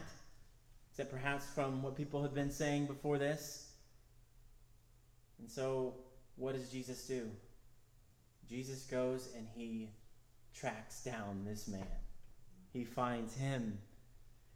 except 0.91 1.10
perhaps 1.10 1.45
from 1.55 1.81
what 1.81 1.95
people 1.95 2.22
had 2.22 2.34
been 2.34 2.51
saying 2.51 2.88
before 2.88 3.17
this. 3.17 3.69
And 5.39 5.50
so, 5.50 5.93
what 6.36 6.53
does 6.53 6.67
Jesus 6.67 7.07
do? 7.07 7.31
Jesus 8.50 8.84
goes 8.88 9.29
and 9.38 9.48
he 9.55 9.88
tracks 10.53 11.01
down 11.01 11.45
this 11.45 11.69
man. 11.69 11.88
He 12.74 12.84
finds 12.84 13.38
him. 13.38 13.77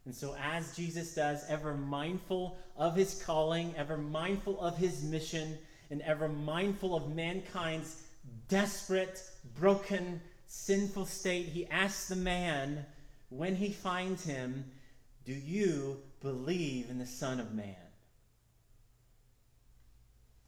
And 0.04 0.14
so, 0.14 0.36
as 0.44 0.76
Jesus 0.76 1.16
does, 1.16 1.46
ever 1.48 1.74
mindful 1.74 2.58
of 2.76 2.98
his 2.98 3.24
calling, 3.24 3.74
ever 3.78 3.98
mindful 3.98 4.60
of 4.60 4.78
his 4.78 5.04
mission, 5.04 5.58
and 5.90 6.02
ever 6.02 6.28
mindful 6.28 6.98
of 6.98 7.16
mankind's 7.16 8.04
desperate, 8.50 9.24
broken, 9.58 10.20
sinful 10.50 11.06
state, 11.06 11.46
he 11.46 11.68
asks 11.68 12.10
the 12.10 12.16
man 12.16 12.86
when 13.30 13.56
he 13.56 13.70
finds 13.70 14.26
him, 14.26 14.66
Do 15.24 15.32
you 15.32 16.02
believe 16.22 16.90
in 16.90 16.98
the 16.98 17.06
Son 17.06 17.40
of 17.40 17.54
Man? 17.54 17.76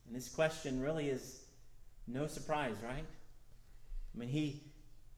And 0.08 0.16
this 0.16 0.28
question 0.28 0.82
really 0.82 1.08
is 1.08 1.42
no 2.08 2.26
surprise, 2.26 2.76
right? 2.84 3.06
I 3.06 4.18
mean, 4.18 4.28
he, 4.28 4.64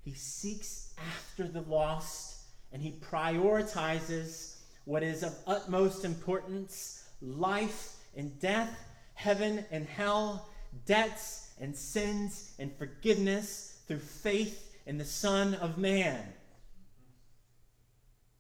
he 0.04 0.14
seeks 0.14 0.94
after 0.98 1.48
the 1.48 1.62
lost 1.62 2.44
and 2.74 2.82
he 2.82 2.92
prioritizes 2.92 4.58
what 4.84 5.02
is 5.02 5.24
of 5.24 5.34
utmost 5.48 6.04
importance 6.04 7.06
life 7.22 7.96
and 8.18 8.38
death, 8.42 8.78
heaven 9.14 9.64
and 9.72 9.86
hell, 9.88 10.50
debts 10.86 11.52
and 11.62 11.74
sins 11.74 12.54
and 12.60 12.76
forgiveness 12.78 13.80
through 13.88 14.00
faith 14.00 14.73
in 14.86 14.98
the 14.98 15.06
Son 15.06 15.54
of 15.56 15.78
Man. 15.78 16.22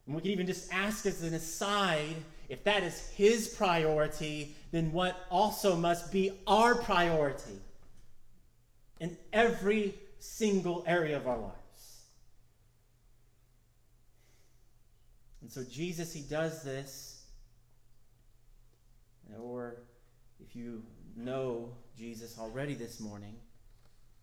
And 0.05 0.15
we 0.15 0.21
can 0.21 0.31
even 0.31 0.47
just 0.47 0.71
ask 0.71 1.05
as 1.05 1.23
an 1.23 1.33
aside 1.33 2.15
if 2.49 2.63
that 2.65 2.83
is 2.83 3.09
his 3.15 3.47
priority, 3.47 4.55
then 4.71 4.91
what 4.91 5.15
also 5.31 5.75
must 5.75 6.11
be 6.11 6.31
our 6.45 6.75
priority 6.75 7.59
in 8.99 9.17
every 9.31 9.95
single 10.19 10.83
area 10.85 11.17
of 11.17 11.27
our 11.27 11.37
lives. 11.37 12.01
And 15.41 15.51
so, 15.51 15.63
Jesus, 15.63 16.13
he 16.13 16.21
does 16.21 16.63
this, 16.63 17.23
or 19.39 19.77
if 20.39 20.55
you 20.55 20.83
know 21.15 21.69
Jesus 21.97 22.37
already 22.39 22.75
this 22.75 22.99
morning, 22.99 23.35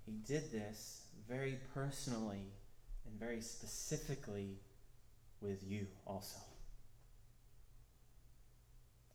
he 0.06 0.12
did 0.26 0.50
this 0.50 0.99
very 1.30 1.58
personally 1.72 2.52
and 3.06 3.18
very 3.18 3.40
specifically 3.40 4.58
with 5.40 5.62
you 5.62 5.86
also. 6.06 6.40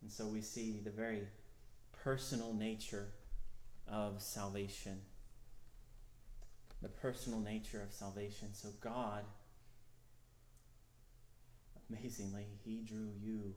And 0.02 0.10
so 0.10 0.26
we 0.26 0.42
see 0.42 0.80
the 0.84 0.92
very 0.92 1.28
personal 2.04 2.54
nature 2.54 3.10
of 3.88 4.22
salvation. 4.22 5.02
The 6.82 6.88
personal 6.88 7.40
nature 7.40 7.82
of 7.82 7.92
salvation. 7.92 8.50
So 8.54 8.70
God, 8.80 9.24
amazingly, 11.90 12.46
He 12.64 12.82
drew 12.88 13.10
you, 13.22 13.54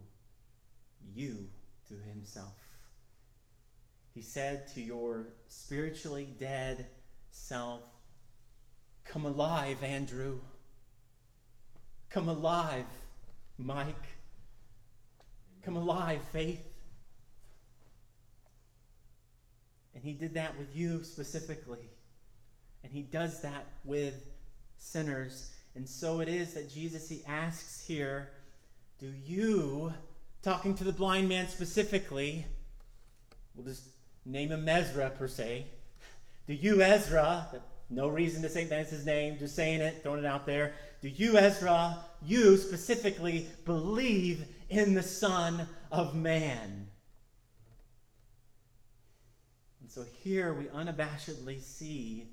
you 1.15 1.49
to 1.89 1.95
Himself. 2.09 2.55
He 4.15 4.23
said 4.23 4.67
to 4.75 4.81
your 4.81 5.29
spiritually 5.49 6.29
dead 6.41 6.87
self, 7.31 7.83
Come 9.09 9.25
alive, 9.25 9.83
Andrew. 9.83 10.39
Come 12.11 12.29
alive, 12.29 12.85
Mike. 13.57 14.05
Come 15.63 15.77
alive, 15.77 16.21
Faith. 16.31 16.63
And 19.95 20.05
he 20.05 20.13
did 20.13 20.35
that 20.35 20.57
with 20.59 20.77
you 20.77 21.03
specifically. 21.03 21.89
And 22.85 22.93
he 22.93 23.03
does 23.03 23.41
that 23.41 23.67
with 23.85 24.15
sinners. 24.77 25.51
And 25.75 25.89
so 25.89 26.21
it 26.21 26.29
is 26.29 26.53
that 26.55 26.71
Jesus, 26.71 27.09
he 27.09 27.23
asks 27.27 27.85
here, 27.87 28.29
Do 29.01 29.11
you, 29.25 29.93
talking 30.43 30.75
to 30.77 30.85
the 30.85 30.93
blind 30.93 31.31
man 31.31 31.49
specifically, 31.49 32.47
we'll 33.55 33.67
just 33.67 33.85
name 34.27 34.53
him 34.53 34.69
Ezra 34.69 35.11
per 35.11 35.29
se, 35.29 35.67
do 36.47 36.53
you, 36.53 36.83
Ezra, 36.83 37.49
no 37.91 38.09
reason 38.09 38.43
to 38.43 38.49
say 38.49 38.65
that's 38.65 38.91
his 38.91 39.07
name, 39.07 39.39
just 39.39 39.57
saying 39.57 39.81
it, 39.81 40.03
throwing 40.03 40.21
it 40.21 40.27
out 40.27 40.45
there. 40.45 40.75
Do 41.01 41.09
you, 41.09 41.39
Ezra, 41.39 41.99
you 42.23 42.57
specifically 42.57 43.47
believe 43.65 44.45
in 44.69 44.95
the 44.95 45.03
Son 45.03 45.67
of 45.91 46.15
Man? 46.15 46.89
And 49.81 49.91
so 49.91 50.05
here 50.23 50.53
we 50.53 50.65
unabashedly 50.65 51.63
see 51.63 52.29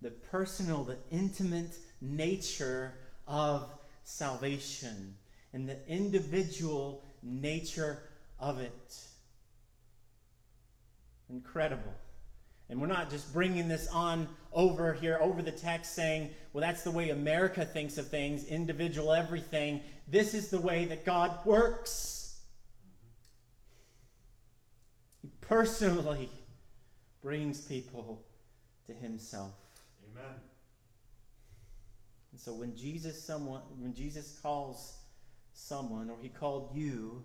the 0.00 0.10
personal, 0.10 0.84
the 0.84 0.96
intimate 1.10 1.76
nature 2.00 2.94
of 3.26 3.70
salvation 4.04 5.16
and 5.52 5.68
the 5.68 5.86
individual 5.86 7.02
nature 7.22 7.98
of 8.38 8.60
it. 8.60 8.96
Incredible. 11.28 11.94
And 12.68 12.80
we're 12.80 12.86
not 12.86 13.10
just 13.10 13.32
bringing 13.32 13.68
this 13.68 13.86
on 13.88 14.28
over 14.52 14.94
here, 14.94 15.18
over 15.20 15.42
the 15.42 15.52
text, 15.52 15.94
saying, 15.94 16.30
well, 16.52 16.62
that's 16.62 16.82
the 16.82 16.90
way 16.90 17.10
America 17.10 17.64
thinks 17.64 17.98
of 17.98 18.08
things, 18.08 18.44
individual 18.46 19.12
everything. 19.12 19.82
This 20.08 20.34
is 20.34 20.48
the 20.48 20.60
way 20.60 20.84
that 20.86 21.04
God 21.04 21.44
works. 21.44 22.40
He 25.22 25.30
personally 25.40 26.30
brings 27.22 27.60
people 27.60 28.22
to 28.86 28.92
himself. 28.92 29.52
Amen. 30.10 30.34
And 32.32 32.40
so 32.40 32.52
when 32.52 32.76
Jesus 32.76 33.22
someone 33.22 33.62
when 33.78 33.94
Jesus 33.94 34.38
calls 34.42 34.98
someone 35.52 36.10
or 36.10 36.16
he 36.20 36.28
called 36.28 36.70
you, 36.74 37.22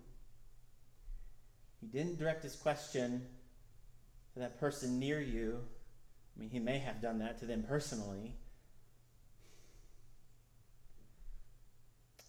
he 1.81 1.87
didn't 1.87 2.17
direct 2.17 2.43
his 2.43 2.55
question 2.55 3.25
that 4.35 4.59
person 4.59 4.99
near 4.99 5.19
you. 5.19 5.59
I 6.35 6.39
mean, 6.39 6.49
he 6.49 6.59
may 6.59 6.79
have 6.79 7.01
done 7.01 7.19
that 7.19 7.39
to 7.39 7.45
them 7.45 7.63
personally. 7.67 8.35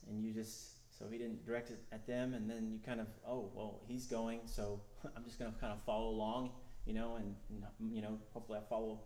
And 0.09 0.25
you 0.25 0.33
just, 0.33 0.99
so 0.99 1.07
he 1.11 1.19
didn't 1.19 1.47
direct 1.47 1.71
it 1.71 1.79
at 1.93 2.07
them, 2.07 2.35
and 2.35 2.51
then 2.51 2.71
you 2.73 2.81
kind 2.85 3.01
of, 3.01 3.07
oh, 3.27 3.51
well, 3.55 3.81
he's 3.87 4.07
going, 4.07 4.41
so 4.47 4.81
I'm 5.17 5.25
just 5.25 5.39
going 5.39 5.53
to 5.53 5.59
kind 5.61 5.73
of 5.73 5.81
follow 5.85 6.09
along, 6.09 6.51
you 6.85 6.95
know, 6.95 7.17
and, 7.17 7.37
you 7.93 8.03
know, 8.03 8.19
hopefully 8.33 8.59
I 8.59 8.69
follow 8.69 9.01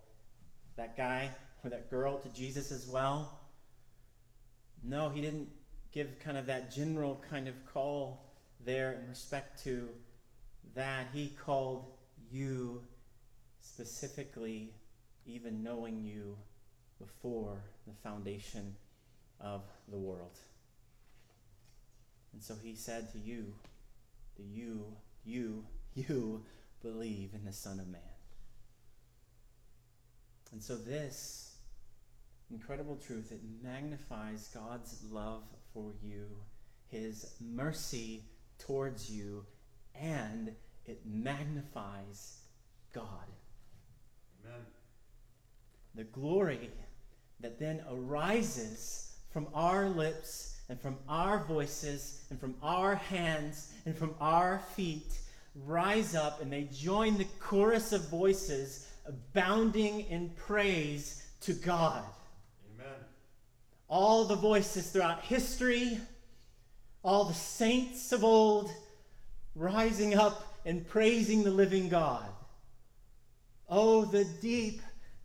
that 0.76 0.96
guy 0.96 1.30
or 1.62 1.70
that 1.70 1.90
girl 1.90 2.18
to 2.18 2.28
Jesus 2.30 2.72
as 2.72 2.86
well. 2.86 3.38
No, 4.82 5.08
he 5.08 5.20
didn't 5.20 5.48
give 5.92 6.18
kind 6.18 6.36
of 6.36 6.46
that 6.46 6.74
general 6.74 7.22
kind 7.30 7.48
of 7.48 7.54
call 7.72 8.34
there 8.64 8.92
in 8.92 9.08
respect 9.08 9.62
to 9.64 9.88
that. 10.74 11.06
He 11.12 11.28
called 11.44 11.93
you 12.34 12.82
specifically, 13.60 14.74
even 15.24 15.62
knowing 15.62 16.02
you 16.02 16.36
before 16.98 17.62
the 17.86 17.94
foundation 18.02 18.74
of 19.40 19.62
the 19.88 19.96
world. 19.96 20.38
And 22.32 22.42
so 22.42 22.54
he 22.60 22.74
said 22.74 23.12
to 23.12 23.18
you, 23.18 23.54
Do 24.36 24.42
you, 24.42 24.84
you, 25.24 25.64
you 25.94 26.42
believe 26.82 27.30
in 27.34 27.44
the 27.44 27.52
Son 27.52 27.78
of 27.78 27.86
Man? 27.86 28.00
And 30.52 30.62
so 30.62 30.76
this 30.76 31.54
incredible 32.50 32.96
truth, 32.96 33.30
it 33.30 33.40
magnifies 33.62 34.48
God's 34.48 35.04
love 35.10 35.44
for 35.72 35.92
you, 36.02 36.26
his 36.88 37.34
mercy 37.40 38.24
towards 38.58 39.10
you, 39.10 39.44
and 39.94 40.52
it 40.86 41.00
magnifies 41.04 42.38
God. 42.92 43.26
Amen. 44.44 44.60
The 45.94 46.04
glory 46.04 46.70
that 47.40 47.58
then 47.58 47.82
arises 47.90 49.12
from 49.32 49.48
our 49.54 49.88
lips 49.88 50.60
and 50.68 50.80
from 50.80 50.96
our 51.08 51.44
voices 51.44 52.22
and 52.30 52.40
from 52.40 52.54
our 52.62 52.94
hands 52.94 53.72
and 53.86 53.96
from 53.96 54.14
our 54.20 54.60
feet 54.74 55.18
rise 55.66 56.14
up 56.14 56.40
and 56.40 56.52
they 56.52 56.68
join 56.72 57.16
the 57.16 57.26
chorus 57.40 57.92
of 57.92 58.08
voices 58.08 58.88
abounding 59.06 60.00
in 60.02 60.30
praise 60.30 61.26
to 61.40 61.52
God. 61.52 62.02
Amen. 62.74 62.94
All 63.88 64.24
the 64.24 64.36
voices 64.36 64.90
throughout 64.90 65.22
history, 65.22 65.98
all 67.02 67.24
the 67.24 67.34
saints 67.34 68.12
of 68.12 68.24
old 68.24 68.70
rising 69.54 70.14
up 70.14 70.53
and 70.64 70.86
praising 70.86 71.44
the 71.44 71.50
living 71.50 71.88
God. 71.88 72.26
Oh, 73.68 74.04
the 74.04 74.24
deep, 74.24 74.80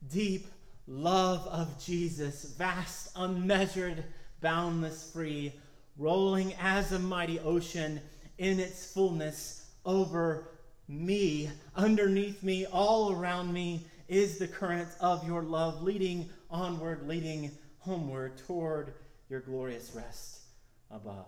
deep 0.09 0.47
love 0.87 1.45
of 1.47 1.83
Jesus, 1.83 2.55
vast, 2.57 3.11
unmeasured, 3.15 4.03
boundless, 4.41 5.11
free, 5.11 5.53
rolling 5.97 6.53
as 6.59 6.91
a 6.91 6.99
mighty 6.99 7.39
ocean 7.39 8.01
in 8.37 8.59
its 8.59 8.91
fullness 8.91 9.69
over 9.85 10.49
me, 10.87 11.49
underneath 11.75 12.41
me, 12.41 12.65
all 12.65 13.11
around 13.11 13.53
me 13.53 13.85
is 14.07 14.39
the 14.39 14.47
current 14.47 14.89
of 14.99 15.25
your 15.27 15.43
love, 15.43 15.83
leading 15.83 16.29
onward, 16.49 17.07
leading 17.07 17.51
homeward 17.77 18.37
toward 18.47 18.93
your 19.29 19.41
glorious 19.41 19.91
rest 19.93 20.39
above. 20.89 21.27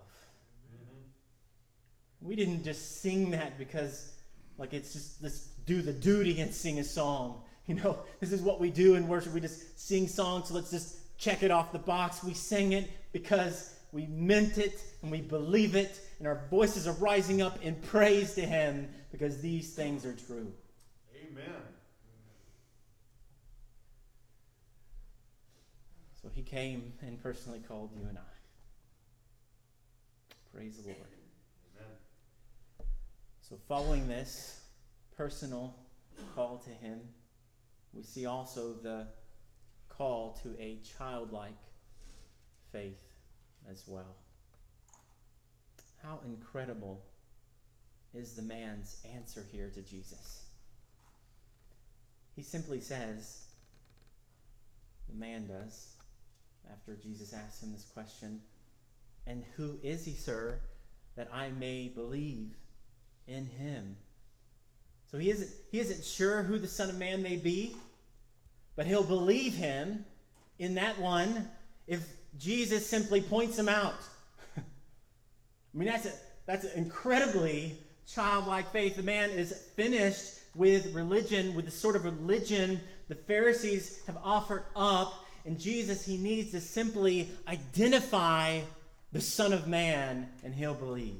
We 2.22 2.36
didn't 2.36 2.64
just 2.64 3.02
sing 3.02 3.30
that 3.32 3.58
because, 3.58 4.12
like, 4.58 4.72
it's 4.72 4.92
just 4.92 5.22
let's 5.22 5.48
do 5.66 5.82
the 5.82 5.92
duty 5.92 6.40
and 6.40 6.52
sing 6.52 6.78
a 6.78 6.84
song. 6.84 7.42
You 7.68 7.76
know, 7.76 8.00
this 8.18 8.32
is 8.32 8.42
what 8.42 8.58
we 8.58 8.70
do 8.70 8.96
in 8.96 9.06
worship. 9.06 9.32
We 9.32 9.40
just 9.40 9.78
sing 9.78 10.08
songs, 10.08 10.48
so 10.48 10.54
let's 10.54 10.72
just 10.72 11.16
check 11.16 11.44
it 11.44 11.52
off 11.52 11.70
the 11.70 11.78
box. 11.78 12.24
We 12.24 12.34
sing 12.34 12.72
it 12.72 12.90
because 13.12 13.72
we 13.92 14.06
meant 14.06 14.58
it 14.58 14.82
and 15.00 15.12
we 15.12 15.20
believe 15.20 15.76
it, 15.76 16.00
and 16.18 16.26
our 16.26 16.40
voices 16.50 16.88
are 16.88 16.94
rising 16.94 17.40
up 17.40 17.62
in 17.62 17.76
praise 17.76 18.34
to 18.34 18.40
Him 18.40 18.88
because 19.12 19.40
these 19.40 19.74
things 19.74 20.04
are 20.04 20.14
true. 20.14 20.52
Amen. 21.14 21.62
So 26.20 26.28
He 26.34 26.42
came 26.42 26.94
and 27.00 27.22
personally 27.22 27.60
called 27.68 27.90
you 27.94 28.08
and 28.08 28.18
I. 28.18 28.22
Praise 30.52 30.78
the 30.78 30.88
Lord. 30.88 31.11
So, 33.52 33.58
following 33.68 34.08
this 34.08 34.62
personal 35.14 35.74
call 36.34 36.56
to 36.64 36.70
Him, 36.70 37.00
we 37.92 38.02
see 38.02 38.24
also 38.24 38.72
the 38.72 39.08
call 39.90 40.40
to 40.42 40.58
a 40.58 40.78
childlike 40.96 41.58
faith 42.72 43.02
as 43.70 43.84
well. 43.86 44.16
How 46.02 46.20
incredible 46.24 47.02
is 48.14 48.32
the 48.32 48.40
man's 48.40 49.02
answer 49.14 49.44
here 49.52 49.68
to 49.74 49.82
Jesus? 49.82 50.46
He 52.34 52.42
simply 52.42 52.80
says, 52.80 53.48
the 55.10 55.20
man 55.20 55.46
does, 55.46 55.88
after 56.72 56.96
Jesus 56.96 57.34
asks 57.34 57.62
him 57.62 57.72
this 57.72 57.84
question, 57.92 58.40
And 59.26 59.44
who 59.58 59.78
is 59.82 60.06
he, 60.06 60.14
sir, 60.14 60.58
that 61.16 61.28
I 61.30 61.50
may 61.50 61.88
believe 61.94 62.54
in 63.26 63.46
him? 63.46 63.96
So 65.10 65.18
he 65.18 65.30
isn't, 65.30 65.50
he 65.70 65.78
isn't 65.78 66.04
sure 66.04 66.42
who 66.42 66.58
the 66.58 66.66
Son 66.66 66.88
of 66.88 66.98
Man 66.98 67.22
may 67.22 67.36
be, 67.36 67.76
but 68.76 68.86
he'll 68.86 69.02
believe 69.02 69.54
him 69.54 70.04
in 70.58 70.74
that 70.74 70.98
one 70.98 71.48
if 71.86 72.06
Jesus 72.38 72.88
simply 72.88 73.20
points 73.20 73.58
him 73.58 73.68
out. 73.68 74.00
I 74.56 74.62
mean, 75.74 75.88
that's, 75.88 76.06
a, 76.06 76.12
that's 76.46 76.64
an 76.64 76.72
incredibly 76.76 77.76
childlike 78.06 78.72
faith. 78.72 78.96
The 78.96 79.02
man 79.02 79.30
is 79.30 79.52
finished 79.76 80.40
with 80.54 80.94
religion, 80.94 81.54
with 81.54 81.66
the 81.66 81.70
sort 81.70 81.96
of 81.96 82.04
religion 82.04 82.80
the 83.08 83.14
Pharisees 83.14 84.00
have 84.06 84.16
offered 84.22 84.64
up. 84.74 85.26
And 85.44 85.58
Jesus, 85.58 86.04
he 86.06 86.16
needs 86.16 86.52
to 86.52 86.60
simply 86.60 87.28
identify 87.48 88.60
the 89.12 89.20
Son 89.20 89.52
of 89.52 89.66
Man, 89.66 90.28
and 90.44 90.54
he'll 90.54 90.74
believe. 90.74 91.16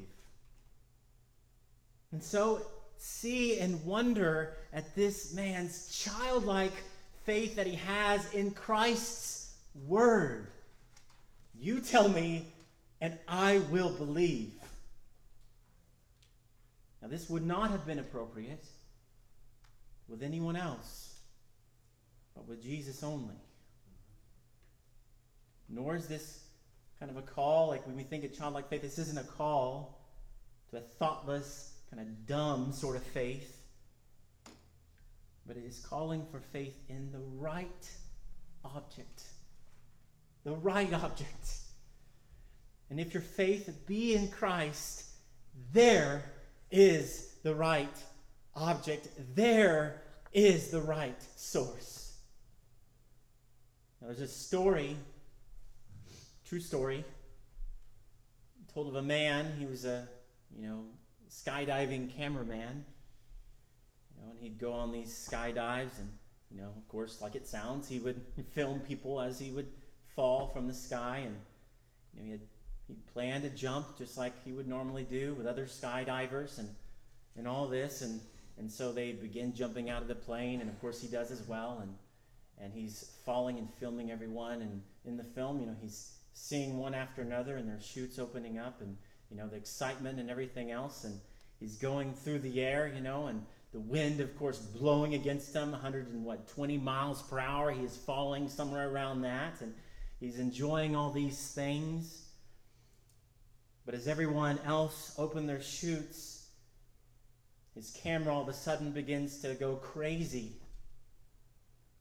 And 2.13 2.23
so 2.23 2.67
see 2.99 3.59
and 3.59 3.85
wonder 3.85 4.55
at 4.73 4.95
this 4.95 5.35
man's 5.35 5.89
childlike 5.89 6.73
faith 7.25 7.57
that 7.57 7.67
he 7.67 7.75
has 7.77 8.33
in 8.33 8.53
Christ's 8.53 9.55
word. 9.87 10.49
You 11.59 11.81
tell 11.81 12.09
me, 12.09 12.53
and 13.01 13.19
I 13.27 13.59
will 13.71 13.91
believe. 13.91 14.53
Now, 17.01 17.09
this 17.09 17.29
would 17.29 17.45
not 17.45 17.71
have 17.71 17.85
been 17.87 17.99
appropriate 17.99 18.65
with 20.09 20.23
anyone 20.23 20.55
else, 20.55 21.19
but 22.35 22.47
with 22.47 22.63
Jesus 22.63 23.03
only. 23.03 23.35
Nor 25.69 25.97
is 25.97 26.07
this 26.07 26.45
kind 27.01 27.11
of 27.11 27.17
a 27.17 27.23
call, 27.23 27.69
like 27.69 27.85
when 27.87 27.97
we 27.97 28.05
think 28.05 28.23
of 28.25 28.37
childlike 28.37 28.69
faith, 28.69 28.83
this 28.83 28.99
isn't 28.99 29.19
a 29.19 29.25
call 29.25 29.99
to 30.71 30.77
a 30.77 30.81
thoughtless, 30.81 31.72
kind 31.95 32.09
of 32.09 32.27
dumb 32.27 32.73
sort 32.73 32.97
of 32.97 33.03
faith, 33.03 33.59
but 35.47 35.57
it 35.57 35.65
is 35.65 35.79
calling 35.79 36.25
for 36.31 36.41
faith 36.41 36.79
in 36.89 37.13
the 37.13 37.21
right 37.37 37.91
object. 38.65 39.25
The 40.45 40.55
right 40.55 40.93
object. 40.93 41.59
And 42.89 42.99
if 42.99 43.13
your 43.13 43.23
faith 43.23 43.69
be 43.87 44.15
in 44.15 44.29
Christ, 44.29 45.05
there 45.73 46.25
is 46.71 47.35
the 47.43 47.55
right 47.55 47.95
object. 48.55 49.09
There 49.35 50.03
is 50.33 50.71
the 50.71 50.81
right 50.81 51.21
source. 51.37 52.17
Now, 54.01 54.09
there's 54.09 54.21
a 54.21 54.29
story, 54.29 54.97
true 56.47 56.61
story, 56.61 57.05
told 58.73 58.89
of 58.89 58.95
a 58.95 59.03
man. 59.03 59.53
He 59.59 59.67
was 59.67 59.85
a, 59.85 60.09
you 60.57 60.67
know, 60.67 60.85
skydiving 61.33 62.15
cameraman. 62.15 62.85
You 64.11 64.23
know, 64.23 64.31
and 64.31 64.41
he'd 64.41 64.59
go 64.59 64.73
on 64.73 64.93
these 64.93 65.29
skydives, 65.31 65.99
and 65.99 66.09
you 66.51 66.61
know, 66.61 66.73
of 66.77 66.87
course, 66.89 67.21
like 67.21 67.35
it 67.35 67.47
sounds, 67.47 67.89
he 67.89 67.99
would 67.99 68.21
film 68.55 68.81
people 68.81 69.21
as 69.21 69.39
he 69.39 69.51
would 69.51 69.69
fall 70.15 70.49
from 70.49 70.69
the 70.69 70.75
sky, 70.75 71.23
and 71.25 71.37
you 72.15 72.21
know, 72.21 72.27
he 72.27 72.31
had 72.33 72.41
he 72.89 72.97
planned 73.13 73.45
to 73.45 73.51
jump 73.51 73.97
just 73.97 74.19
like 74.19 74.33
he 74.45 74.53
would 74.53 74.69
normally 74.69 75.05
do 75.05 75.35
with 75.35 75.47
other 75.47 75.67
skydivers, 75.67 76.59
and 76.59 76.69
and 77.37 77.49
all 77.49 77.67
this, 77.67 78.03
and 78.03 78.21
and 78.59 78.71
so 78.71 78.93
they 78.93 79.13
begin 79.13 79.55
jumping 79.55 79.89
out 79.89 80.03
of 80.03 80.09
the 80.09 80.15
plane, 80.15 80.61
and 80.61 80.69
of 80.69 80.79
course 80.81 81.01
he 81.01 81.09
does 81.09 81.31
as 81.31 81.43
well, 81.49 81.79
and 81.81 81.95
and 82.61 82.73
he's 82.73 83.13
falling 83.25 83.59
and 83.59 83.69
filming 83.81 84.11
everyone, 84.11 84.61
and 84.61 84.83
in 85.05 85.17
the 85.17 85.25
film, 85.25 85.59
you 85.61 85.67
know, 85.67 85.77
he's 85.81 86.13
seeing 86.35 86.79
one 86.79 86.95
after 86.95 87.23
another, 87.23 87.57
and 87.57 87.69
their 87.69 87.81
chutes 87.81 88.19
opening 88.19 88.59
up, 88.59 88.81
and 88.83 88.97
you 89.33 89.39
know, 89.39 89.49
the 89.49 89.57
excitement 89.57 90.21
and 90.21 90.31
everything 90.31 90.71
else. 90.71 91.05
And 91.05 91.19
he's 91.59 91.77
going 91.77 92.13
through 92.13 92.41
the 92.41 92.61
air, 92.61 92.93
you 92.95 93.01
know, 93.01 93.27
and 93.27 93.45
the 93.73 93.81
wind, 93.81 94.21
of 94.21 94.37
course, 94.39 94.59
blowing 94.59 95.15
against 95.15 95.55
him, 95.55 95.73
100 95.73 96.09
and 96.09 96.25
what, 96.25 96.47
20 96.49 96.77
miles 96.77 97.23
per 97.23 97.39
hour. 97.39 97.71
He 97.71 97.83
is 97.83 97.97
falling 97.97 98.49
somewhere 98.49 98.91
around 98.91 99.23
that, 99.23 99.61
and 99.61 99.73
he's 100.21 100.39
enjoying 100.39 100.95
all 100.95 101.11
these 101.11 101.53
things. 101.53 102.27
But 103.87 103.95
as 103.95 104.07
everyone 104.07 104.59
else 104.67 105.15
open 105.19 105.47
their 105.47 105.63
chutes, 105.63 106.47
his 107.75 107.91
camera 108.03 108.35
all 108.35 108.43
of 108.43 108.49
a 108.49 108.53
sudden 108.53 108.93
begins 108.93 109.41
to 109.41 109.55
go 109.55 109.77
crazy. 109.77 110.53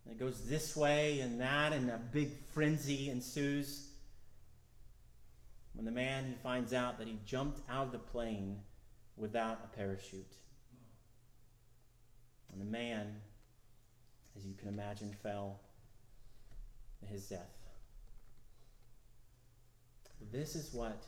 it 0.09 0.19
goes 0.19 0.41
this 0.49 0.75
way 0.75 1.21
and 1.21 1.39
that, 1.39 1.71
and 1.71 1.89
a 1.89 2.01
big 2.11 2.31
frenzy 2.53 3.09
ensues 3.09 3.90
when 5.73 5.85
the 5.85 5.91
man 5.91 6.25
he 6.25 6.33
finds 6.43 6.73
out 6.73 6.97
that 6.97 7.07
he 7.07 7.17
jumped 7.25 7.61
out 7.69 7.87
of 7.87 7.91
the 7.91 7.99
plane 7.99 8.59
without 9.15 9.59
a 9.63 9.75
parachute. 9.75 10.35
And 12.51 12.59
the 12.59 12.65
man, 12.65 13.15
as 14.35 14.45
you 14.45 14.53
can 14.53 14.67
imagine, 14.67 15.15
fell 15.23 15.59
to 16.99 17.05
his 17.05 17.27
death. 17.27 17.39
This 20.31 20.55
is 20.55 20.73
what 20.73 21.05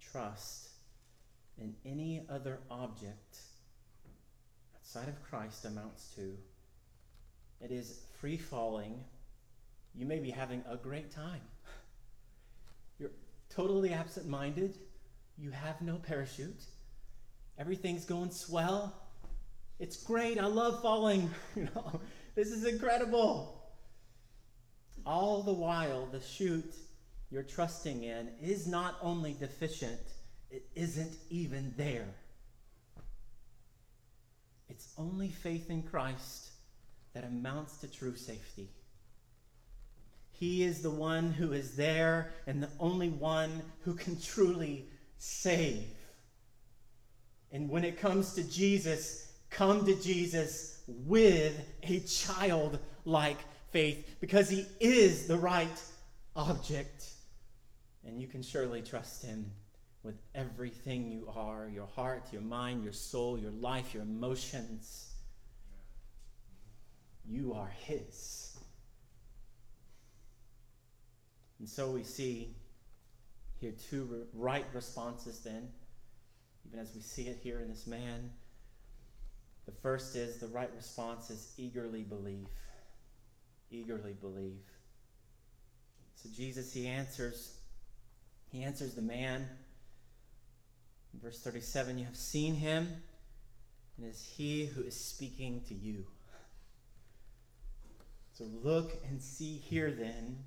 trust 0.00 0.70
in 1.58 1.74
any 1.84 2.24
other 2.28 2.58
object 2.70 3.38
outside 4.74 5.08
of 5.08 5.22
Christ 5.22 5.64
amounts 5.64 6.12
to. 6.16 6.36
It 7.60 7.70
is 7.70 8.00
free 8.18 8.38
falling. 8.38 9.04
You 9.94 10.06
may 10.06 10.18
be 10.18 10.30
having 10.30 10.64
a 10.68 10.76
great 10.76 11.10
time 11.10 11.42
totally 13.54 13.92
absent 13.92 14.28
minded. 14.28 14.78
You 15.36 15.50
have 15.50 15.80
no 15.82 15.96
parachute. 15.96 16.62
Everything's 17.58 18.04
going 18.04 18.30
swell. 18.30 18.94
It's 19.78 20.02
great. 20.02 20.38
I 20.38 20.46
love 20.46 20.80
falling. 20.82 21.30
you 21.56 21.68
know, 21.74 22.00
this 22.34 22.48
is 22.48 22.64
incredible. 22.64 23.56
All 25.04 25.42
the 25.42 25.52
while, 25.52 26.06
the 26.06 26.20
chute 26.20 26.74
you're 27.30 27.42
trusting 27.42 28.04
in 28.04 28.30
is 28.42 28.66
not 28.66 28.96
only 29.00 29.34
deficient, 29.38 30.00
it 30.50 30.66
isn't 30.74 31.16
even 31.30 31.72
there. 31.76 32.08
It's 34.68 34.88
only 34.98 35.28
faith 35.28 35.70
in 35.70 35.82
Christ 35.82 36.50
that 37.14 37.24
amounts 37.24 37.78
to 37.78 37.88
true 37.88 38.16
safety. 38.16 38.68
He 40.40 40.64
is 40.64 40.80
the 40.80 40.90
one 40.90 41.32
who 41.32 41.52
is 41.52 41.76
there 41.76 42.32
and 42.46 42.62
the 42.62 42.70
only 42.80 43.10
one 43.10 43.60
who 43.82 43.92
can 43.92 44.18
truly 44.18 44.86
save. 45.18 45.84
And 47.52 47.68
when 47.68 47.84
it 47.84 48.00
comes 48.00 48.32
to 48.34 48.42
Jesus, 48.42 49.34
come 49.50 49.84
to 49.84 49.94
Jesus 50.00 50.80
with 50.88 51.62
a 51.82 52.00
childlike 52.00 53.36
faith 53.70 54.16
because 54.18 54.48
he 54.48 54.64
is 54.80 55.26
the 55.26 55.36
right 55.36 55.82
object. 56.34 57.04
And 58.06 58.18
you 58.18 58.26
can 58.26 58.42
surely 58.42 58.80
trust 58.80 59.22
him 59.22 59.44
with 60.02 60.16
everything 60.34 61.10
you 61.12 61.28
are 61.36 61.68
your 61.68 61.86
heart, 61.86 62.22
your 62.32 62.40
mind, 62.40 62.82
your 62.82 62.94
soul, 62.94 63.38
your 63.38 63.50
life, 63.50 63.92
your 63.92 64.04
emotions. 64.04 65.12
You 67.26 67.52
are 67.52 67.70
his. 67.84 68.49
And 71.60 71.68
so 71.68 71.90
we 71.90 72.02
see 72.02 72.56
here 73.60 73.74
two 73.90 74.26
right 74.34 74.64
responses 74.72 75.40
then, 75.40 75.68
even 76.66 76.80
as 76.80 76.94
we 76.94 77.02
see 77.02 77.24
it 77.24 77.38
here 77.42 77.60
in 77.60 77.68
this 77.68 77.86
man. 77.86 78.30
The 79.66 79.72
first 79.72 80.16
is 80.16 80.38
the 80.38 80.48
right 80.48 80.70
response 80.74 81.30
is 81.30 81.52
eagerly 81.58 82.02
believe. 82.02 82.48
Eagerly 83.70 84.14
believe. 84.20 84.62
So 86.16 86.30
Jesus, 86.34 86.72
he 86.72 86.88
answers, 86.88 87.58
he 88.50 88.62
answers 88.62 88.94
the 88.94 89.02
man. 89.02 89.46
In 91.12 91.20
verse 91.20 91.40
37, 91.42 91.98
you 91.98 92.06
have 92.06 92.16
seen 92.16 92.54
him, 92.54 92.88
and 93.96 94.06
it 94.06 94.10
is 94.10 94.32
he 94.36 94.64
who 94.66 94.82
is 94.82 94.94
speaking 94.94 95.60
to 95.68 95.74
you. 95.74 96.06
So 98.32 98.44
look 98.64 98.96
and 99.08 99.20
see 99.20 99.56
here 99.56 99.90
then, 99.90 100.38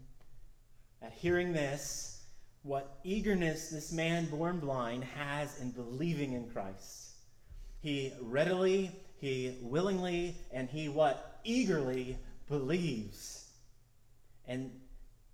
at 1.04 1.12
hearing 1.14 1.54
this, 1.54 2.22
what 2.64 2.98
eagerness 3.04 3.70
this 3.70 3.92
man 3.92 4.26
born 4.28 4.60
blind 4.60 5.04
has 5.04 5.60
in 5.60 5.72
believing 5.72 6.34
in 6.34 6.50
Christ. 6.50 7.12
He 7.82 8.14
readily, 8.22 8.92
he 9.20 9.58
willingly, 9.62 10.36
and 10.52 10.70
he 10.70 10.88
what? 10.88 11.42
Eagerly 11.44 12.18
believes. 12.48 13.50
And 14.48 14.72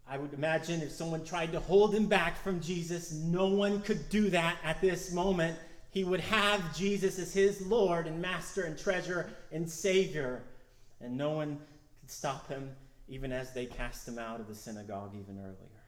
I 0.07 0.17
would 0.17 0.33
imagine 0.33 0.81
if 0.81 0.91
someone 0.91 1.23
tried 1.23 1.51
to 1.51 1.59
hold 1.59 1.93
him 1.93 2.07
back 2.07 2.41
from 2.41 2.61
Jesus, 2.61 3.13
no 3.13 3.45
one 3.45 3.81
could 3.81 4.09
do 4.09 4.31
that 4.31 4.57
at 4.63 4.81
this 4.81 5.11
moment. 5.11 5.55
He 5.91 6.03
would 6.03 6.19
have 6.19 6.75
Jesus 6.75 7.19
as 7.19 7.31
his 7.31 7.61
Lord 7.61 8.07
and 8.07 8.19
Master 8.19 8.63
and 8.63 8.77
treasure 8.77 9.29
and 9.51 9.69
Savior. 9.69 10.41
And 10.99 11.15
no 11.15 11.31
one 11.31 11.59
could 12.01 12.09
stop 12.09 12.47
him, 12.47 12.71
even 13.09 13.31
as 13.31 13.51
they 13.53 13.65
cast 13.65 14.07
him 14.07 14.19
out 14.19 14.39
of 14.39 14.47
the 14.47 14.55
synagogue 14.55 15.13
even 15.19 15.39
earlier. 15.39 15.83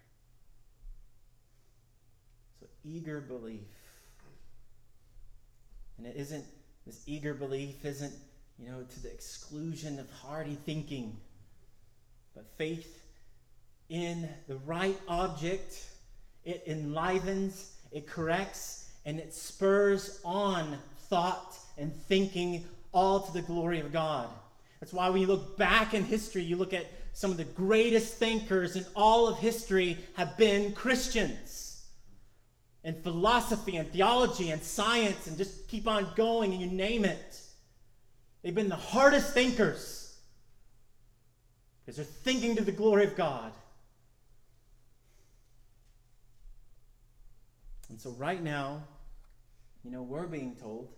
So, 2.60 2.66
eager 2.84 3.22
belief. 3.22 3.62
And 5.98 6.08
it 6.08 6.16
isn't, 6.18 6.44
this 6.86 7.04
eager 7.06 7.36
belief 7.36 7.86
isn't, 7.86 8.14
you 8.58 8.70
know, 8.70 8.84
to 8.84 9.00
the 9.02 9.12
exclusion 9.12 10.00
of 10.00 10.10
hardy 10.10 10.58
thinking, 10.66 11.16
but 12.36 12.46
faith 12.58 13.04
in 13.90 14.28
the 14.48 14.56
right 14.58 15.00
object, 15.08 15.86
it 16.44 16.64
enlivens, 16.66 17.74
it 17.92 18.08
corrects, 18.08 18.90
and 19.06 19.20
it 19.20 19.34
spurs 19.34 20.20
on 20.26 20.78
thought 21.10 21.56
and 21.78 21.94
thinking 22.08 22.66
all 22.94 23.20
to 23.20 23.34
the 23.34 23.42
glory 23.42 23.80
of 23.80 23.92
God. 23.92 24.30
That's 24.82 24.92
why 24.92 25.08
when 25.10 25.22
you 25.22 25.28
look 25.28 25.58
back 25.58 25.94
in 25.94 26.04
history, 26.04 26.42
you 26.42 26.58
look 26.58 26.74
at 26.74 26.88
some 27.14 27.30
of 27.32 27.38
the 27.38 27.44
greatest 27.46 28.16
thinkers 28.16 28.76
in 28.76 28.84
all 28.96 29.28
of 29.28 29.38
history 29.38 29.98
have 30.16 30.36
been 30.38 30.74
Christians. 30.74 31.86
And 32.84 32.98
philosophy 33.04 33.78
and 33.78 33.90
theology 33.92 34.50
and 34.50 34.62
science 34.62 35.28
and 35.28 35.38
just 35.38 35.68
keep 35.68 35.88
on 35.88 36.08
going 36.16 36.52
and 36.52 36.60
you 36.60 36.68
name 36.68 37.06
it. 37.06 37.40
They've 38.42 38.56
been 38.56 38.70
the 38.70 38.76
hardest 38.76 39.36
thinkers 39.36 40.18
because 41.86 41.98
they're 41.98 42.06
thinking 42.06 42.56
to 42.56 42.64
the 42.64 42.72
glory 42.72 43.04
of 43.04 43.16
God. 43.16 43.52
And 47.90 48.02
so, 48.02 48.12
right 48.12 48.42
now, 48.42 48.82
you 49.84 49.92
know, 49.92 50.02
we're 50.02 50.26
being 50.26 50.56
told 50.56 50.90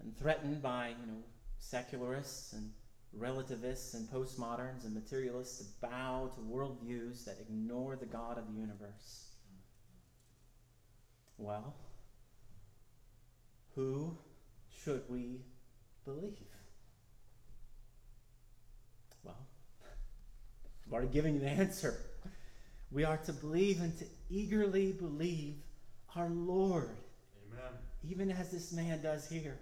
and 0.00 0.16
threatened 0.16 0.62
by, 0.62 0.88
you 0.88 1.06
know, 1.06 1.22
secularists 1.62 2.52
and 2.52 2.70
relativists 3.12 3.94
and 3.94 4.08
postmoderns 4.08 4.84
and 4.84 4.94
materialists 4.94 5.58
to 5.58 5.64
bow 5.80 6.30
to 6.34 6.40
worldviews 6.40 7.24
that 7.24 7.38
ignore 7.40 7.96
the 7.96 8.06
God 8.06 8.36
of 8.36 8.46
the 8.52 8.60
universe. 8.60 9.28
Well, 11.38 11.74
who 13.74 14.16
should 14.82 15.02
we 15.08 15.40
believe? 16.04 16.36
Well, 19.22 19.46
I've 20.86 20.92
already 20.92 21.08
given 21.08 21.34
you 21.34 21.40
the 21.40 21.48
answer. 21.48 21.96
We 22.90 23.04
are 23.04 23.18
to 23.18 23.32
believe 23.32 23.80
and 23.80 23.96
to 23.98 24.04
eagerly 24.28 24.92
believe 24.92 25.54
our 26.16 26.28
Lord. 26.28 26.90
Amen. 27.50 27.72
Even 28.08 28.30
as 28.30 28.50
this 28.50 28.72
man 28.72 29.00
does 29.02 29.28
here. 29.28 29.58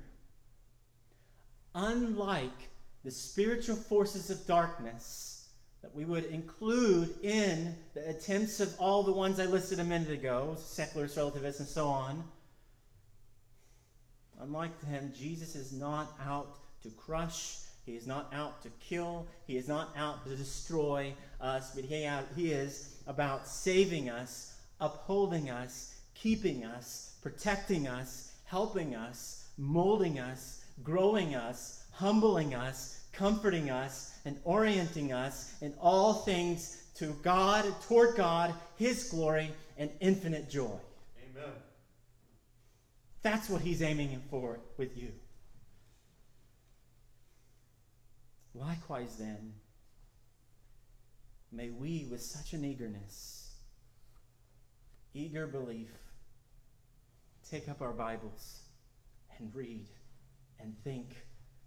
Unlike 1.74 2.68
the 3.04 3.10
spiritual 3.10 3.76
forces 3.76 4.30
of 4.30 4.46
darkness 4.46 5.48
that 5.82 5.94
we 5.94 6.04
would 6.04 6.26
include 6.26 7.14
in 7.22 7.74
the 7.94 8.08
attempts 8.08 8.60
of 8.60 8.74
all 8.78 9.02
the 9.02 9.12
ones 9.12 9.40
I 9.40 9.46
listed 9.46 9.80
a 9.80 9.84
minute 9.84 10.10
ago, 10.10 10.56
secularists, 10.58 11.16
relativists, 11.16 11.60
and 11.60 11.68
so 11.68 11.86
on, 11.86 12.22
unlike 14.40 14.78
them, 14.82 15.12
Jesus 15.16 15.54
is 15.54 15.72
not 15.72 16.12
out 16.24 16.58
to 16.82 16.90
crush, 16.90 17.56
he 17.86 17.96
is 17.96 18.06
not 18.06 18.32
out 18.34 18.62
to 18.62 18.68
kill, 18.80 19.26
he 19.46 19.56
is 19.56 19.68
not 19.68 19.94
out 19.96 20.24
to 20.26 20.36
destroy 20.36 21.14
us, 21.40 21.74
but 21.74 21.84
he, 21.84 22.08
he 22.36 22.52
is 22.52 22.96
about 23.06 23.46
saving 23.46 24.10
us, 24.10 24.54
upholding 24.80 25.48
us, 25.48 25.94
keeping 26.14 26.64
us, 26.64 27.16
protecting 27.22 27.88
us, 27.88 28.32
helping 28.44 28.94
us, 28.94 29.46
molding 29.56 30.18
us, 30.18 30.59
growing 30.82 31.34
us, 31.34 31.84
humbling 31.92 32.54
us, 32.54 33.04
comforting 33.12 33.70
us, 33.70 34.18
and 34.24 34.38
orienting 34.44 35.12
us 35.12 35.54
in 35.60 35.74
all 35.80 36.14
things 36.14 36.84
to 36.96 37.14
God, 37.22 37.64
toward 37.88 38.16
God, 38.16 38.54
His 38.76 39.04
glory, 39.04 39.50
and 39.78 39.90
infinite 40.00 40.50
joy. 40.50 40.78
Amen. 41.30 41.52
That's 43.22 43.48
what 43.48 43.62
He's 43.62 43.82
aiming 43.82 44.22
for 44.30 44.60
with 44.76 44.96
you. 44.96 45.12
Likewise, 48.54 49.16
then, 49.16 49.54
may 51.52 51.70
we, 51.70 52.06
with 52.10 52.20
such 52.20 52.52
an 52.52 52.64
eagerness, 52.64 53.54
eager 55.14 55.46
belief, 55.46 55.90
take 57.48 57.68
up 57.68 57.80
our 57.80 57.92
Bibles 57.92 58.60
and 59.38 59.54
read 59.54 59.86
and 60.62 60.74
think 60.84 61.16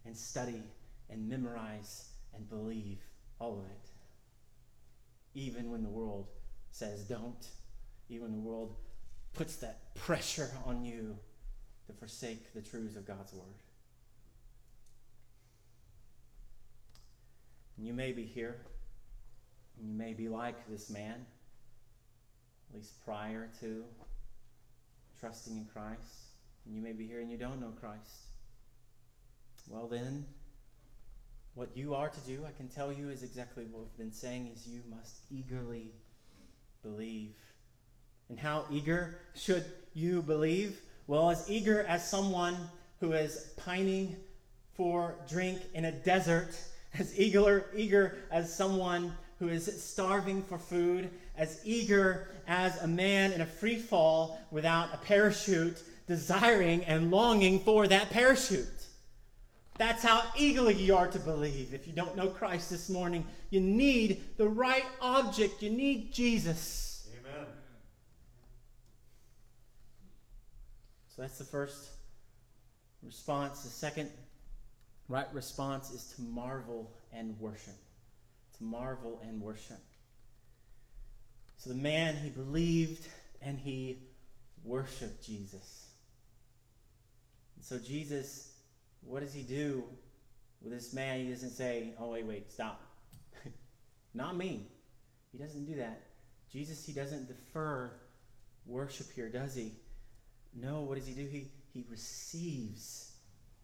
and 0.05 0.15
study 0.15 0.61
and 1.09 1.27
memorize 1.27 2.09
and 2.35 2.49
believe 2.49 2.99
all 3.39 3.59
of 3.59 3.65
it. 3.65 3.89
Even 5.35 5.71
when 5.71 5.83
the 5.83 5.89
world 5.89 6.27
says 6.71 7.03
don't, 7.03 7.47
even 8.09 8.23
when 8.23 8.31
the 8.33 8.47
world 8.49 8.75
puts 9.33 9.55
that 9.57 9.95
pressure 9.95 10.51
on 10.65 10.85
you 10.85 11.17
to 11.87 11.93
forsake 11.93 12.53
the 12.53 12.61
truths 12.61 12.95
of 12.95 13.05
God's 13.05 13.33
Word. 13.33 13.61
And 17.77 17.87
you 17.87 17.93
may 17.93 18.11
be 18.11 18.23
here, 18.23 18.61
and 19.77 19.89
you 19.89 19.95
may 19.95 20.13
be 20.13 20.29
like 20.29 20.67
this 20.69 20.89
man, 20.89 21.25
at 22.69 22.75
least 22.75 23.03
prior 23.03 23.49
to 23.59 23.83
trusting 25.19 25.57
in 25.57 25.65
Christ, 25.65 26.27
and 26.65 26.75
you 26.75 26.81
may 26.81 26.91
be 26.91 27.07
here 27.07 27.21
and 27.21 27.31
you 27.31 27.37
don't 27.37 27.59
know 27.59 27.73
Christ. 27.79 28.32
Well, 29.67 29.87
then, 29.87 30.25
what 31.55 31.69
you 31.75 31.95
are 31.95 32.09
to 32.09 32.19
do, 32.21 32.45
I 32.45 32.51
can 32.51 32.67
tell 32.67 32.91
you, 32.91 33.09
is 33.09 33.23
exactly 33.23 33.65
what 33.65 33.81
we've 33.81 33.97
been 33.97 34.11
saying: 34.11 34.51
is 34.53 34.67
you 34.67 34.81
must 34.89 35.21
eagerly 35.31 35.91
believe. 36.81 37.35
And 38.29 38.39
how 38.39 38.65
eager 38.71 39.19
should 39.35 39.65
you 39.93 40.21
believe? 40.21 40.79
Well, 41.07 41.29
as 41.29 41.49
eager 41.49 41.83
as 41.83 42.07
someone 42.07 42.55
who 42.99 43.13
is 43.13 43.51
pining 43.57 44.15
for 44.73 45.15
drink 45.29 45.59
in 45.73 45.85
a 45.85 45.91
desert, 45.91 46.55
as 46.99 47.17
eager, 47.19 47.65
eager 47.75 48.17
as 48.31 48.53
someone 48.53 49.15
who 49.39 49.49
is 49.49 49.83
starving 49.83 50.41
for 50.43 50.57
food, 50.57 51.09
as 51.37 51.59
eager 51.65 52.29
as 52.47 52.81
a 52.81 52.87
man 52.87 53.31
in 53.31 53.41
a 53.41 53.45
free 53.45 53.77
fall 53.77 54.39
without 54.51 54.93
a 54.93 54.97
parachute, 54.97 55.81
desiring 56.07 56.83
and 56.85 57.11
longing 57.11 57.59
for 57.59 57.87
that 57.87 58.09
parachute. 58.09 58.67
That's 59.77 60.03
how 60.03 60.21
eagerly 60.37 60.75
you 60.75 60.95
are 60.95 61.07
to 61.07 61.19
believe. 61.19 61.73
If 61.73 61.87
you 61.87 61.93
don't 61.93 62.15
know 62.15 62.27
Christ 62.27 62.69
this 62.69 62.89
morning, 62.89 63.25
you 63.49 63.59
need 63.59 64.37
the 64.37 64.47
right 64.47 64.85
object. 65.01 65.63
You 65.63 65.71
need 65.71 66.13
Jesus. 66.13 67.09
Amen. 67.19 67.47
So 71.07 71.23
that's 71.23 71.39
the 71.39 71.43
first 71.43 71.89
response. 73.01 73.63
The 73.63 73.69
second 73.69 74.11
right 75.09 75.27
response 75.33 75.91
is 75.91 76.13
to 76.15 76.21
marvel 76.21 76.91
and 77.11 77.39
worship. 77.39 77.75
To 78.57 78.63
marvel 78.63 79.21
and 79.27 79.41
worship. 79.41 79.81
So 81.57 81.69
the 81.71 81.75
man, 81.75 82.15
he 82.15 82.29
believed 82.29 83.07
and 83.41 83.57
he 83.57 83.99
worshiped 84.63 85.25
Jesus. 85.25 85.87
And 87.55 87.65
so 87.65 87.79
Jesus, 87.79 88.52
what 89.05 89.21
does 89.21 89.33
he 89.33 89.41
do 89.41 89.83
with 90.61 90.71
this 90.71 90.93
man? 90.93 91.19
He 91.19 91.29
doesn't 91.29 91.51
say, 91.51 91.93
oh, 91.99 92.11
wait, 92.11 92.25
wait, 92.25 92.51
stop. 92.51 92.81
Not 94.13 94.37
me. 94.37 94.67
He 95.31 95.37
doesn't 95.37 95.65
do 95.65 95.75
that. 95.75 96.01
Jesus, 96.51 96.85
he 96.85 96.93
doesn't 96.93 97.27
defer 97.27 97.91
worship 98.65 99.07
here, 99.13 99.29
does 99.29 99.55
he? 99.55 99.73
No, 100.55 100.81
what 100.81 100.97
does 100.97 101.07
he 101.07 101.13
do? 101.13 101.25
He, 101.25 101.47
he 101.73 101.83
receives 101.89 103.13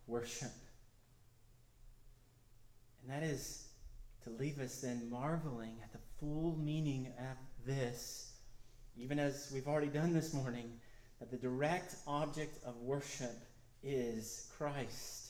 worship. 0.08 0.52
And 3.02 3.12
that 3.12 3.23
is 3.23 3.67
to 4.23 4.30
leave 4.32 4.60
us 4.60 4.82
then 4.82 5.10
marveling 5.10 5.78
at 5.84 5.91
the 5.93 5.99
full 6.19 6.58
meaning 6.58 7.13
of 7.19 7.38
this, 7.65 8.34
even 8.97 9.19
as 9.19 9.52
we've 9.54 9.67
already 9.67 9.88
done 9.88 10.13
this 10.13 10.34
morning, 10.34 10.71
that 11.19 11.32
the 11.32 11.38
direct 11.38 11.95
object 12.08 12.63
of 12.65 12.75
worship 12.78 13.36
is 13.84 14.49
Christ. 14.58 15.29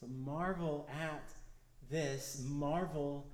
So 0.00 0.06
marvel 0.08 0.88
at 0.92 1.22
this, 1.90 2.44
marvel 2.46 3.26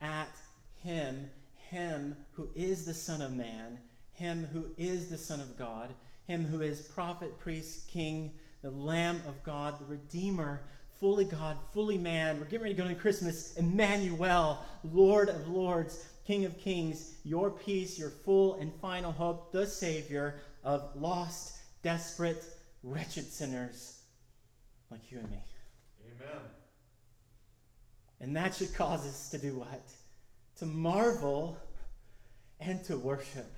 at 0.00 0.34
Him, 0.82 1.30
Him 1.70 2.16
who 2.32 2.48
is 2.54 2.84
the 2.84 2.94
Son 2.94 3.22
of 3.22 3.34
Man, 3.34 3.78
Him 4.12 4.48
who 4.52 4.66
is 4.76 5.08
the 5.08 5.18
Son 5.18 5.40
of 5.40 5.58
God, 5.58 5.92
Him 6.26 6.44
who 6.44 6.62
is 6.62 6.80
prophet, 6.82 7.38
priest, 7.38 7.88
king, 7.88 8.32
the 8.62 8.70
Lamb 8.70 9.20
of 9.26 9.42
God, 9.42 9.78
the 9.78 9.84
Redeemer, 9.84 10.62
fully 10.98 11.24
God, 11.24 11.56
fully 11.72 11.98
man. 11.98 12.38
We're 12.38 12.46
getting 12.46 12.62
ready 12.62 12.74
to 12.74 12.82
go 12.82 12.88
to 12.88 12.94
Christmas. 12.94 13.56
Emmanuel, 13.56 14.64
Lord 14.84 15.28
of 15.28 15.48
Lords, 15.48 16.06
King 16.26 16.44
of 16.44 16.58
Kings, 16.58 17.14
your 17.24 17.50
peace, 17.50 17.98
your 17.98 18.10
full 18.10 18.56
and 18.56 18.72
final 18.80 19.12
hope, 19.12 19.52
the 19.52 19.66
Savior 19.66 20.40
of 20.64 20.90
lost, 20.96 21.58
desperate, 21.82 22.42
wretched 22.82 23.24
sinners 23.24 24.00
like 24.90 25.12
you 25.12 25.18
and 25.18 25.30
me. 25.30 25.38
Amen. 26.20 26.42
And 28.20 28.36
that 28.36 28.54
should 28.54 28.74
cause 28.74 29.06
us 29.06 29.30
to 29.30 29.38
do 29.38 29.58
what? 29.58 29.82
To 30.58 30.66
marvel 30.66 31.58
and 32.60 32.82
to 32.84 32.96
worship. 32.96 33.52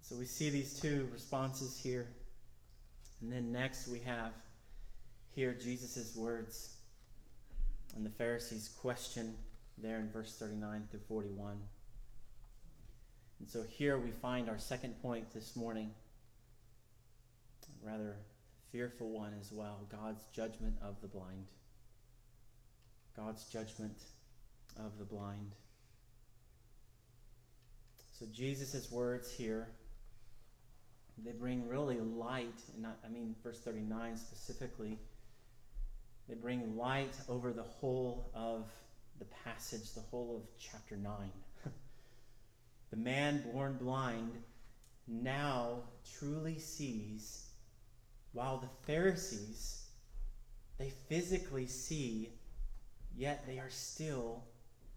So 0.00 0.16
we 0.16 0.24
see 0.24 0.50
these 0.50 0.80
two 0.80 1.08
responses 1.12 1.78
here. 1.82 2.08
And 3.20 3.32
then 3.32 3.52
next 3.52 3.88
we 3.88 4.00
have 4.00 4.32
here 5.34 5.54
Jesus' 5.54 6.14
words 6.16 6.76
and 7.94 8.04
the 8.04 8.10
Pharisees' 8.10 8.68
question 8.80 9.34
there 9.78 9.98
in 9.98 10.10
verse 10.10 10.36
39 10.38 10.88
through 10.90 11.00
41. 11.08 11.56
And 13.40 13.48
so 13.48 13.62
here 13.62 13.98
we 13.98 14.10
find 14.10 14.48
our 14.48 14.58
second 14.58 15.00
point 15.02 15.32
this 15.32 15.56
morning, 15.56 15.90
rather 17.82 18.16
fearful 18.72 19.10
one 19.10 19.34
as 19.38 19.52
well 19.52 19.80
God's 19.90 20.24
judgment 20.32 20.74
of 20.82 20.96
the 21.02 21.08
blind. 21.08 21.46
God's 23.14 23.44
judgment 23.44 23.98
of 24.78 24.98
the 24.98 25.04
blind. 25.04 25.52
So 28.18 28.26
Jesus' 28.32 28.90
words 28.90 29.30
here, 29.30 29.68
they 31.22 31.32
bring 31.32 31.68
really 31.68 32.00
light, 32.00 32.58
and 32.74 32.86
I 32.86 33.08
mean 33.08 33.36
verse 33.42 33.60
39 33.60 34.16
specifically, 34.16 34.98
they 36.28 36.34
bring 36.34 36.76
light 36.76 37.14
over 37.28 37.52
the 37.52 37.62
whole 37.62 38.30
of 38.34 38.64
the 39.18 39.26
passage, 39.44 39.92
the 39.94 40.00
whole 40.00 40.36
of 40.36 40.42
chapter 40.58 40.96
9. 40.96 41.12
the 42.90 42.96
man 42.96 43.44
born 43.52 43.76
blind 43.78 44.32
now 45.06 45.80
truly 46.18 46.58
sees 46.58 47.51
while 48.32 48.58
the 48.58 48.68
Pharisees, 48.86 49.86
they 50.78 50.90
physically 51.08 51.66
see, 51.66 52.30
yet 53.16 53.44
they 53.46 53.58
are 53.58 53.70
still 53.70 54.44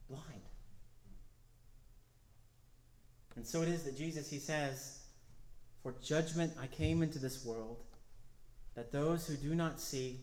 blind. 0.09 0.41
And 3.35 3.45
so 3.45 3.61
it 3.61 3.67
is 3.67 3.83
that 3.83 3.97
Jesus, 3.97 4.29
he 4.29 4.39
says, 4.39 4.99
For 5.83 5.93
judgment 6.01 6.53
I 6.61 6.67
came 6.67 7.03
into 7.03 7.19
this 7.19 7.45
world, 7.45 7.83
that 8.75 8.91
those 8.91 9.27
who 9.27 9.35
do 9.35 9.53
not 9.53 9.79
see 9.79 10.21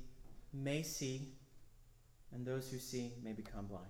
may 0.52 0.82
see, 0.82 1.28
and 2.32 2.46
those 2.46 2.70
who 2.70 2.78
see 2.78 3.12
may 3.22 3.32
become 3.32 3.66
blind. 3.66 3.84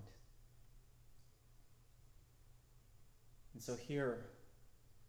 And 3.55 3.63
so 3.63 3.77
here 3.77 4.25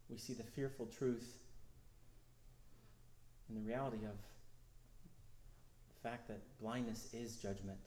we 0.09 0.17
see 0.17 0.33
the 0.33 0.43
fearful 0.43 0.85
truth 0.85 1.42
and 3.53 3.63
the 3.63 3.67
reality 3.67 3.97
of 3.97 4.17
the 5.89 6.09
fact 6.09 6.27
that 6.27 6.41
blindness 6.59 7.13
is 7.13 7.35
judgment. 7.35 7.77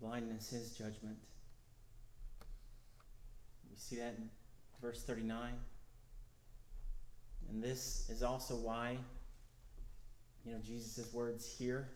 Blindness 0.00 0.52
is 0.52 0.70
judgment. 0.72 1.16
We 3.70 3.76
see 3.76 3.96
that 3.96 4.14
in 4.18 4.28
verse 4.80 5.02
39. 5.02 5.52
And 7.50 7.62
this 7.62 8.08
is 8.08 8.22
also 8.22 8.54
why, 8.54 8.98
you 10.44 10.52
know, 10.52 10.58
Jesus' 10.64 11.12
words 11.12 11.54
here. 11.58 11.88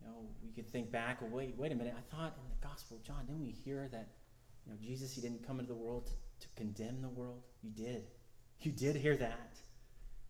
You 0.00 0.08
know, 0.08 0.14
we 0.42 0.50
could 0.52 0.70
think 0.70 0.90
back, 0.90 1.20
well, 1.20 1.30
wait, 1.30 1.54
wait 1.56 1.72
a 1.72 1.74
minute. 1.74 1.94
I 1.96 2.16
thought 2.16 2.36
in 2.36 2.48
the 2.48 2.66
Gospel 2.66 2.96
of 2.96 3.02
John, 3.02 3.26
didn't 3.26 3.42
we 3.42 3.50
hear 3.50 3.88
that, 3.92 4.08
you 4.66 4.72
know, 4.72 4.78
Jesus, 4.80 5.14
he 5.14 5.20
didn't 5.20 5.46
come 5.46 5.60
into 5.60 5.72
the 5.72 5.78
world 5.78 6.06
to, 6.06 6.12
to 6.46 6.54
condemn 6.56 7.02
the 7.02 7.08
world? 7.08 7.42
You 7.62 7.70
did. 7.70 8.04
You 8.60 8.72
did 8.72 8.96
hear 8.96 9.16
that. 9.16 9.56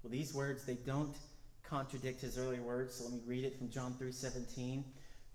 Well, 0.03 0.11
these 0.11 0.33
words, 0.33 0.65
they 0.65 0.75
don't 0.75 1.17
contradict 1.63 2.21
his 2.21 2.39
earlier 2.39 2.63
words. 2.63 2.95
So 2.97 3.05
let 3.05 3.13
me 3.13 3.21
read 3.27 3.45
it 3.45 3.57
from 3.57 3.71
John 3.71 3.95
3:17. 3.95 4.85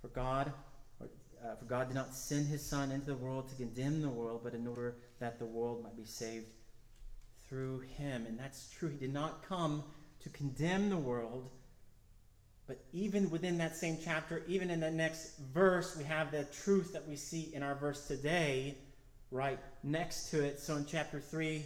For 0.02 0.10
God, 0.10 0.52
or, 1.00 1.10
uh, 1.44 1.56
for 1.56 1.66
God 1.66 1.88
did 1.88 1.96
not 1.96 2.14
send 2.14 2.48
his 2.48 2.64
Son 2.64 2.92
into 2.92 3.08
the 3.08 3.16
world 3.16 3.50
to 3.50 3.56
condemn 3.56 4.02
the 4.02 4.10
world, 4.10 4.42
but 4.44 4.54
in 4.54 4.68
order 4.68 4.98
that 5.20 5.40
the 5.40 5.46
world 5.46 5.84
might 5.84 5.96
be 5.96 6.06
saved 6.06 6.48
through 7.48 7.80
him. 7.80 8.26
And 8.26 8.38
that's 8.38 8.70
true. 8.70 8.90
He 8.90 8.98
did 8.98 9.14
not 9.14 9.48
come 9.48 9.84
to 10.22 10.30
condemn 10.30 10.90
the 10.90 10.98
world. 10.98 11.50
But 12.68 12.84
even 12.92 13.30
within 13.30 13.60
that 13.60 13.76
same 13.76 14.00
chapter, 14.04 14.44
even 14.48 14.72
in 14.72 14.80
the 14.80 14.90
next 14.90 15.38
verse, 15.54 15.96
we 15.96 16.04
have 16.04 16.32
the 16.32 16.46
truth 16.46 16.94
that 16.94 17.08
we 17.08 17.16
see 17.16 17.54
in 17.54 17.62
our 17.62 17.76
verse 17.76 18.08
today 18.08 18.78
right 19.30 19.60
next 19.84 20.32
to 20.32 20.44
it. 20.44 20.60
So 20.60 20.76
in 20.76 20.86
chapter 20.86 21.20
3, 21.20 21.64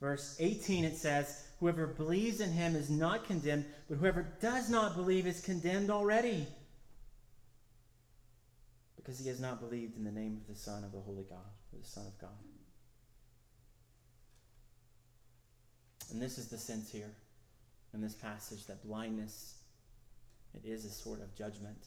verse 0.00 0.36
18, 0.40 0.84
it 0.84 0.96
says, 0.96 1.46
Whoever 1.60 1.86
believes 1.86 2.40
in 2.40 2.52
him 2.52 2.74
is 2.74 2.88
not 2.88 3.26
condemned, 3.26 3.66
but 3.88 3.98
whoever 3.98 4.26
does 4.40 4.70
not 4.70 4.96
believe 4.96 5.26
is 5.26 5.42
condemned 5.42 5.90
already. 5.90 6.46
Because 8.96 9.18
he 9.18 9.28
has 9.28 9.40
not 9.40 9.60
believed 9.60 9.96
in 9.96 10.04
the 10.04 10.10
name 10.10 10.40
of 10.40 10.46
the 10.46 10.58
Son 10.58 10.84
of 10.84 10.92
the 10.92 11.00
Holy 11.00 11.24
God, 11.24 11.38
the 11.78 11.86
Son 11.86 12.06
of 12.06 12.18
God. 12.18 12.30
And 16.10 16.20
this 16.20 16.38
is 16.38 16.48
the 16.48 16.58
sense 16.58 16.90
here 16.90 17.12
in 17.92 18.00
this 18.00 18.14
passage 18.14 18.66
that 18.66 18.82
blindness 18.84 19.54
it 20.54 20.66
is 20.66 20.84
a 20.84 20.90
sort 20.90 21.20
of 21.20 21.34
judgment 21.36 21.86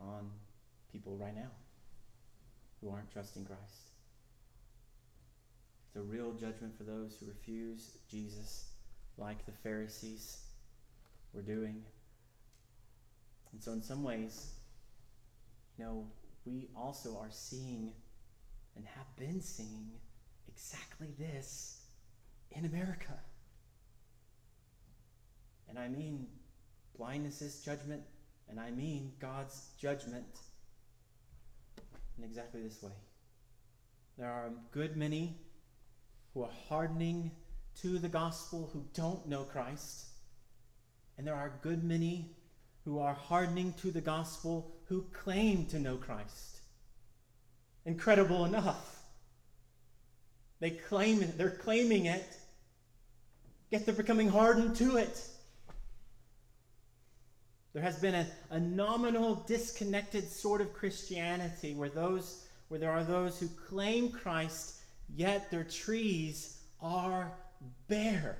on 0.00 0.30
people 0.92 1.16
right 1.16 1.34
now 1.34 1.50
who 2.80 2.90
aren't 2.90 3.10
trusting 3.12 3.44
Christ. 3.44 3.97
It's 5.88 5.96
a 5.96 6.02
real 6.02 6.32
judgment 6.32 6.76
for 6.76 6.84
those 6.84 7.16
who 7.18 7.26
refuse 7.26 7.96
Jesus, 8.10 8.66
like 9.16 9.44
the 9.46 9.52
Pharisees 9.52 10.38
were 11.32 11.42
doing. 11.42 11.82
And 13.52 13.62
so, 13.62 13.72
in 13.72 13.82
some 13.82 14.04
ways, 14.04 14.52
you 15.78 15.84
know, 15.84 16.06
we 16.44 16.68
also 16.76 17.18
are 17.18 17.30
seeing 17.30 17.92
and 18.76 18.84
have 18.84 19.16
been 19.16 19.40
seeing 19.40 19.90
exactly 20.46 21.14
this 21.18 21.82
in 22.50 22.64
America. 22.64 23.18
And 25.68 25.78
I 25.78 25.88
mean, 25.88 26.26
blindness 26.96 27.42
is 27.42 27.60
judgment, 27.60 28.02
and 28.48 28.58
I 28.60 28.70
mean 28.70 29.12
God's 29.20 29.68
judgment 29.80 30.26
in 32.18 32.24
exactly 32.24 32.62
this 32.62 32.82
way. 32.82 32.92
There 34.16 34.30
are 34.30 34.46
a 34.46 34.52
good 34.72 34.96
many 34.96 35.36
who 36.38 36.44
are 36.44 36.50
hardening 36.68 37.32
to 37.80 37.98
the 37.98 38.08
gospel 38.08 38.70
who 38.72 38.84
don't 38.94 39.26
know 39.26 39.42
Christ. 39.42 40.06
And 41.16 41.26
there 41.26 41.34
are 41.34 41.46
a 41.46 41.62
good 41.64 41.82
many 41.82 42.30
who 42.84 43.00
are 43.00 43.14
hardening 43.14 43.72
to 43.82 43.90
the 43.90 44.00
gospel 44.00 44.72
who 44.84 45.02
claim 45.12 45.66
to 45.66 45.80
know 45.80 45.96
Christ. 45.96 46.60
Incredible 47.86 48.44
enough. 48.44 49.00
They 50.60 50.70
claim 50.70 51.22
it, 51.22 51.36
they're 51.36 51.50
claiming 51.50 52.06
it, 52.06 52.26
yet 53.70 53.84
they're 53.84 53.94
becoming 53.94 54.28
hardened 54.28 54.76
to 54.76 54.96
it. 54.96 55.20
There 57.72 57.82
has 57.82 57.98
been 57.98 58.14
a, 58.14 58.26
a 58.50 58.60
nominal, 58.60 59.36
disconnected 59.46 60.30
sort 60.30 60.60
of 60.60 60.72
Christianity 60.72 61.74
where 61.74 61.88
those 61.88 62.44
where 62.68 62.78
there 62.78 62.92
are 62.92 63.02
those 63.02 63.40
who 63.40 63.48
claim 63.48 64.10
Christ, 64.10 64.77
yet 65.14 65.50
their 65.50 65.64
trees 65.64 66.58
are 66.80 67.32
bare. 67.88 68.38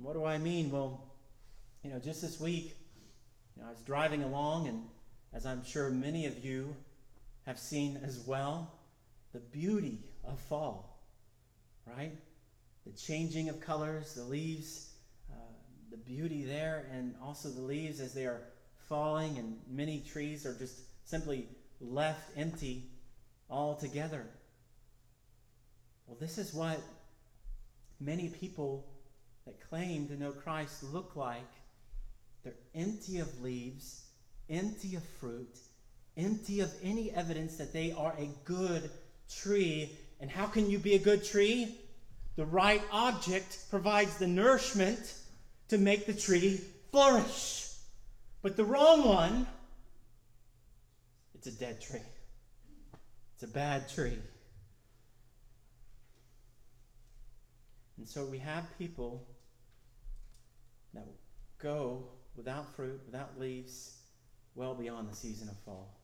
what 0.00 0.14
do 0.14 0.24
I 0.24 0.38
mean? 0.38 0.70
Well, 0.70 1.12
you 1.82 1.90
know, 1.90 1.98
just 1.98 2.22
this 2.22 2.40
week, 2.40 2.74
you 3.56 3.62
know, 3.62 3.68
I 3.68 3.70
was 3.70 3.80
driving 3.80 4.22
along, 4.22 4.68
and 4.68 4.82
as 5.34 5.46
I'm 5.46 5.64
sure 5.64 5.90
many 5.90 6.26
of 6.26 6.44
you 6.44 6.74
have 7.46 7.58
seen 7.58 8.00
as 8.04 8.20
well, 8.26 8.72
the 9.32 9.40
beauty 9.40 9.98
of 10.24 10.38
fall, 10.40 11.02
right? 11.86 12.12
The 12.86 12.92
changing 12.92 13.48
of 13.48 13.60
colors, 13.60 14.14
the 14.14 14.24
leaves, 14.24 14.90
uh, 15.30 15.34
the 15.90 15.96
beauty 15.96 16.44
there, 16.44 16.86
and 16.92 17.14
also 17.22 17.48
the 17.48 17.60
leaves 17.60 18.00
as 18.00 18.14
they 18.14 18.26
are 18.26 18.42
falling, 18.88 19.38
and 19.38 19.58
many 19.68 20.00
trees 20.00 20.46
are 20.46 20.54
just 20.54 20.80
simply 21.04 21.46
left 21.80 22.30
empty 22.36 22.84
altogether. 23.48 24.26
Well, 26.10 26.18
this 26.18 26.38
is 26.38 26.52
what 26.52 26.82
many 28.00 28.30
people 28.30 28.84
that 29.46 29.60
claim 29.70 30.08
to 30.08 30.16
know 30.16 30.32
Christ 30.32 30.82
look 30.82 31.14
like. 31.14 31.48
They're 32.42 32.52
empty 32.74 33.20
of 33.20 33.42
leaves, 33.42 34.06
empty 34.48 34.96
of 34.96 35.04
fruit, 35.20 35.56
empty 36.16 36.62
of 36.62 36.74
any 36.82 37.12
evidence 37.12 37.58
that 37.58 37.72
they 37.72 37.92
are 37.92 38.12
a 38.18 38.28
good 38.44 38.90
tree. 39.32 39.96
And 40.20 40.28
how 40.28 40.46
can 40.46 40.68
you 40.68 40.80
be 40.80 40.96
a 40.96 40.98
good 40.98 41.24
tree? 41.24 41.76
The 42.34 42.44
right 42.44 42.82
object 42.90 43.70
provides 43.70 44.16
the 44.16 44.26
nourishment 44.26 45.14
to 45.68 45.78
make 45.78 46.06
the 46.06 46.14
tree 46.14 46.60
flourish. 46.90 47.68
But 48.42 48.56
the 48.56 48.64
wrong 48.64 49.04
one, 49.04 49.46
it's 51.36 51.46
a 51.46 51.52
dead 51.52 51.80
tree. 51.80 52.02
It's 53.34 53.44
a 53.44 53.54
bad 53.54 53.88
tree. 53.88 54.18
And 58.00 58.08
so 58.08 58.24
we 58.24 58.38
have 58.38 58.64
people 58.78 59.28
that 60.94 61.06
go 61.58 62.04
without 62.34 62.74
fruit, 62.74 62.98
without 63.04 63.38
leaves, 63.38 63.98
well 64.54 64.74
beyond 64.74 65.10
the 65.10 65.14
season 65.14 65.50
of 65.50 65.56
fall. 65.66 66.00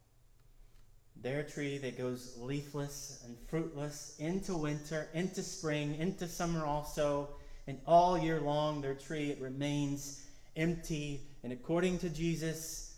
Their 1.22 1.42
tree 1.42 1.78
that 1.78 1.96
goes 1.96 2.36
leafless 2.38 3.22
and 3.24 3.34
fruitless 3.48 4.14
into 4.18 4.58
winter, 4.58 5.08
into 5.14 5.42
spring, 5.42 5.94
into 5.94 6.28
summer 6.28 6.66
also, 6.66 7.30
and 7.66 7.80
all 7.86 8.18
year 8.18 8.42
long 8.42 8.82
their 8.82 8.94
tree 8.94 9.30
it 9.30 9.40
remains 9.40 10.22
empty. 10.54 11.22
And 11.44 11.50
according 11.50 12.00
to 12.00 12.10
Jesus, 12.10 12.94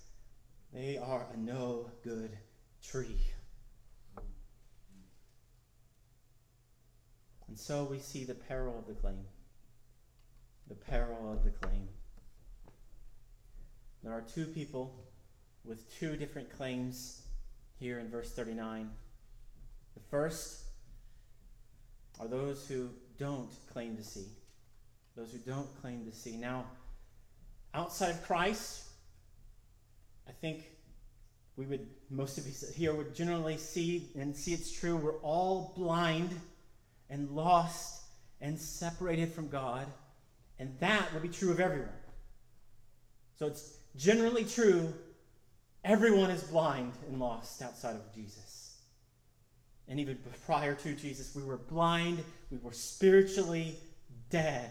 they 0.74 0.99
are 0.99 1.24
a 1.32 1.36
no 1.36 1.88
good 2.03 2.36
tree. 2.82 3.20
And 7.49 7.59
so 7.59 7.84
we 7.84 7.99
see 7.99 8.24
the 8.24 8.34
peril 8.34 8.78
of 8.78 8.86
the 8.86 8.94
claim. 9.01 9.24
The 10.68 10.74
peril 10.74 11.32
of 11.32 11.44
the 11.44 11.51
claim. 11.51 11.88
There 14.03 14.12
are 14.12 14.20
two 14.22 14.44
people 14.46 14.94
with 15.64 15.99
two 15.99 16.16
different 16.16 16.55
claims 16.57 17.22
here 17.80 17.99
in 17.99 18.09
verse 18.09 18.30
39. 18.32 18.90
The 19.94 20.01
first 20.11 20.62
are 22.20 22.28
those 22.28 22.66
who 22.68 22.90
don't 23.18 23.51
claim 23.72 23.96
to 23.96 24.03
see. 24.03 24.26
Those 25.16 25.32
who 25.32 25.38
don't 25.38 25.68
claim 25.80 26.05
to 26.05 26.16
see. 26.16 26.36
Now, 26.36 26.66
outside 27.74 28.11
of 28.11 28.22
Christ, 28.24 28.84
I 30.28 30.32
think 30.32 30.70
we 31.57 31.66
would, 31.66 31.88
most 32.11 32.38
of 32.38 32.46
us 32.46 32.72
here 32.74 32.94
would 32.94 33.14
generally 33.14 33.57
see 33.57 34.11
and 34.16 34.36
see 34.36 34.53
it's 34.53 34.70
true. 34.70 34.96
We're 34.96 35.18
all 35.20 35.72
blind 35.76 36.30
and 37.11 37.30
lost 37.30 38.02
and 38.40 38.59
separated 38.59 39.32
from 39.32 39.48
God. 39.48 39.86
And 40.59 40.78
that 40.80 41.12
would 41.12 41.22
be 41.22 41.28
true 41.28 41.50
of 41.50 41.61
everyone. 41.61 41.88
So 43.38 43.46
it's 43.46 43.76
generally 43.96 44.44
true 44.44 44.92
everyone 45.84 46.30
is 46.30 46.42
blind 46.42 46.92
and 47.09 47.20
lost 47.20 47.62
outside 47.62 47.96
of 47.96 48.14
Jesus. 48.14 48.76
And 49.88 49.98
even 49.98 50.18
prior 50.44 50.74
to 50.74 50.92
Jesus, 50.94 51.34
we 51.34 51.42
were 51.42 51.56
blind, 51.56 52.22
we 52.50 52.59
were 52.59 52.72
spiritually 52.72 53.76
dead. 54.28 54.70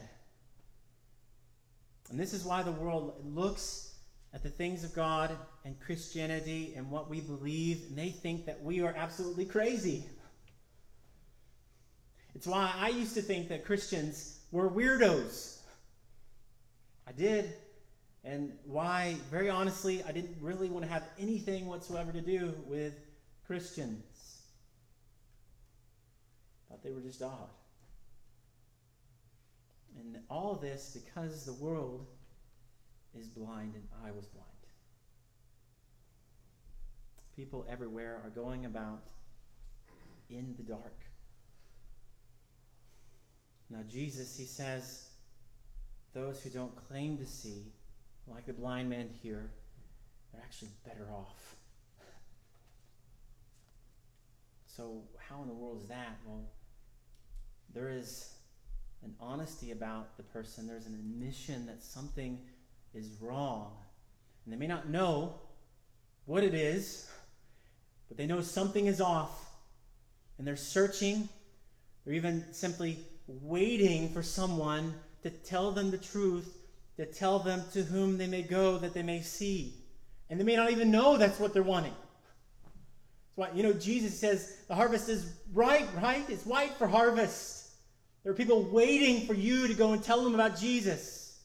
And 2.09 2.19
this 2.19 2.33
is 2.33 2.43
why 2.43 2.61
the 2.61 2.71
world 2.71 3.15
looks 3.25 3.95
at 4.33 4.43
the 4.43 4.49
things 4.49 4.83
of 4.83 4.93
God 4.93 5.35
and 5.65 5.79
Christianity 5.79 6.73
and 6.75 6.91
what 6.91 7.09
we 7.09 7.21
believe, 7.21 7.85
and 7.89 7.97
they 7.97 8.09
think 8.09 8.45
that 8.45 8.61
we 8.61 8.81
are 8.81 8.93
absolutely 8.95 9.45
crazy. 9.45 10.05
It's 12.37 12.45
why 12.45 12.71
I 12.77 12.89
used 12.89 13.15
to 13.15 13.23
think 13.23 13.49
that 13.49 13.65
Christians 13.65 14.41
were 14.51 14.69
weirdos. 14.69 15.57
I 17.07 17.11
did. 17.11 17.51
And 18.23 18.53
why, 18.63 19.15
very 19.31 19.49
honestly, 19.49 20.03
I 20.03 20.11
didn't 20.11 20.37
really 20.39 20.69
want 20.69 20.85
to 20.85 20.91
have 20.91 21.01
anything 21.17 21.65
whatsoever 21.65 22.11
to 22.11 22.21
do 22.21 22.53
with 22.67 22.93
Christians. 23.47 24.43
Thought 26.69 26.83
they 26.83 26.91
were 26.91 27.01
just 27.01 27.23
odd. 27.23 27.49
And 29.97 30.19
all 30.29 30.53
this 30.61 30.95
because 31.03 31.43
the 31.43 31.53
world 31.53 32.05
is 33.19 33.25
blind 33.29 33.73
and 33.73 33.87
I 34.05 34.11
was 34.11 34.27
blind. 34.27 34.45
People 37.35 37.65
everywhere 37.67 38.21
are 38.23 38.29
going 38.29 38.65
about 38.65 39.01
in 40.29 40.53
the 40.55 40.63
dark. 40.63 41.06
Now, 43.69 43.79
Jesus, 43.89 44.37
he 44.37 44.45
says, 44.45 45.09
those 46.13 46.41
who 46.41 46.49
don't 46.49 46.75
claim 46.87 47.17
to 47.17 47.25
see, 47.25 47.65
like 48.27 48.45
the 48.45 48.53
blind 48.53 48.89
man 48.89 49.09
here, 49.21 49.51
they're 50.31 50.41
actually 50.41 50.71
better 50.85 51.07
off. 51.13 51.55
So, 54.65 55.01
how 55.17 55.41
in 55.41 55.47
the 55.47 55.53
world 55.53 55.81
is 55.81 55.89
that? 55.89 56.17
Well, 56.25 56.43
there 57.73 57.89
is 57.89 58.33
an 59.03 59.13
honesty 59.19 59.71
about 59.71 60.17
the 60.17 60.23
person, 60.23 60.67
there's 60.67 60.85
an 60.85 60.93
admission 60.93 61.65
that 61.65 61.83
something 61.83 62.39
is 62.93 63.17
wrong. 63.21 63.73
And 64.45 64.53
they 64.53 64.57
may 64.57 64.67
not 64.67 64.89
know 64.89 65.35
what 66.25 66.43
it 66.43 66.53
is, 66.53 67.07
but 68.07 68.17
they 68.17 68.25
know 68.25 68.41
something 68.41 68.87
is 68.87 69.01
off. 69.01 69.45
And 70.37 70.47
they're 70.47 70.55
searching, 70.55 71.27
they're 72.05 72.13
even 72.13 72.45
simply 72.51 72.99
waiting 73.27 74.09
for 74.13 74.23
someone 74.23 74.93
to 75.23 75.29
tell 75.29 75.71
them 75.71 75.91
the 75.91 75.97
truth, 75.97 76.57
to 76.95 77.05
tell 77.05 77.39
them 77.39 77.63
to 77.73 77.83
whom 77.83 78.17
they 78.17 78.27
may 78.27 78.41
go 78.41 78.77
that 78.77 78.93
they 78.93 79.03
may 79.03 79.21
see. 79.21 79.75
And 80.29 80.39
they 80.39 80.43
may 80.43 80.55
not 80.55 80.71
even 80.71 80.91
know 80.91 81.17
that's 81.17 81.39
what 81.39 81.53
they're 81.53 81.63
wanting. 81.63 81.93
That's 81.93 83.35
why, 83.35 83.49
you 83.53 83.63
know, 83.63 83.73
Jesus 83.73 84.19
says 84.19 84.57
the 84.67 84.75
harvest 84.75 85.09
is 85.09 85.33
ripe, 85.53 85.87
right? 86.01 86.27
It's 86.29 86.45
white 86.45 86.73
for 86.73 86.87
harvest. 86.87 87.69
There 88.23 88.31
are 88.31 88.35
people 88.35 88.63
waiting 88.63 89.25
for 89.25 89.33
you 89.33 89.67
to 89.67 89.73
go 89.73 89.93
and 89.93 90.03
tell 90.03 90.23
them 90.23 90.33
about 90.33 90.59
Jesus. 90.59 91.39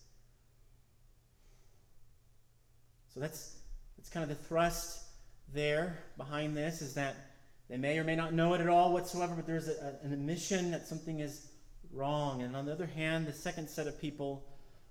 So 3.14 3.20
that's 3.20 3.56
that's 3.96 4.08
kind 4.08 4.22
of 4.22 4.30
the 4.30 4.44
thrust 4.46 5.04
there 5.52 5.98
behind 6.16 6.56
this 6.56 6.82
is 6.82 6.94
that 6.94 7.14
they 7.68 7.76
may 7.76 7.98
or 7.98 8.04
may 8.04 8.16
not 8.16 8.32
know 8.32 8.54
it 8.54 8.60
at 8.60 8.68
all 8.68 8.92
whatsoever, 8.92 9.34
but 9.34 9.46
there's 9.46 9.68
a, 9.68 9.72
a, 9.72 10.04
an 10.04 10.12
admission 10.12 10.70
that 10.72 10.86
something 10.86 11.20
is 11.20 11.51
wrong. 11.92 12.42
And 12.42 12.56
on 12.56 12.66
the 12.66 12.72
other 12.72 12.86
hand, 12.86 13.26
the 13.26 13.32
second 13.32 13.68
set 13.68 13.86
of 13.86 14.00
people 14.00 14.44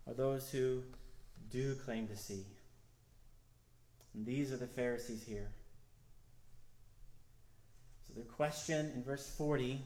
are 0.07 0.13
those 0.13 0.49
who 0.49 0.83
do 1.49 1.75
claim 1.75 2.07
to 2.07 2.15
see. 2.15 2.45
And 4.13 4.25
these 4.25 4.51
are 4.51 4.57
the 4.57 4.67
Pharisees 4.67 5.23
here. 5.23 5.49
So 8.07 8.13
the 8.19 8.25
question 8.25 8.91
in 8.95 9.03
verse 9.03 9.33
40, 9.37 9.81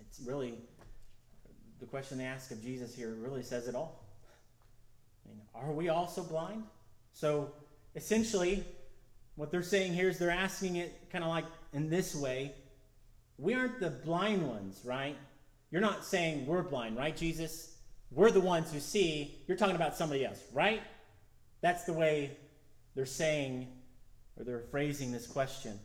it's 0.00 0.20
really 0.26 0.54
the 1.80 1.86
question 1.86 2.18
they 2.18 2.24
ask 2.24 2.50
of 2.50 2.62
Jesus 2.62 2.94
here 2.94 3.14
really 3.14 3.42
says 3.42 3.66
it 3.66 3.74
all. 3.74 4.04
I 5.24 5.28
mean, 5.28 5.40
are 5.54 5.72
we 5.72 5.88
also 5.88 6.22
blind? 6.22 6.64
So 7.12 7.52
essentially, 7.94 8.64
what 9.36 9.50
they're 9.50 9.62
saying 9.62 9.94
here 9.94 10.08
is 10.08 10.18
they're 10.18 10.30
asking 10.30 10.76
it 10.76 11.08
kind 11.10 11.24
of 11.24 11.30
like 11.30 11.46
in 11.72 11.88
this 11.88 12.14
way 12.14 12.52
we 13.40 13.54
aren't 13.54 13.80
the 13.80 13.88
blind 13.88 14.46
ones, 14.46 14.80
right? 14.84 15.16
You're 15.70 15.80
not 15.80 16.04
saying 16.04 16.46
we're 16.46 16.62
blind, 16.62 16.96
right, 16.96 17.16
Jesus? 17.16 17.76
We're 18.10 18.30
the 18.30 18.40
ones 18.40 18.72
who 18.72 18.80
see. 18.80 19.38
You're 19.46 19.56
talking 19.56 19.76
about 19.76 19.96
somebody 19.96 20.24
else, 20.24 20.42
right? 20.52 20.82
That's 21.60 21.84
the 21.84 21.92
way 21.92 22.36
they're 22.94 23.06
saying 23.06 23.68
or 24.36 24.44
they're 24.44 24.64
phrasing 24.70 25.12
this 25.12 25.26
question. 25.26 25.78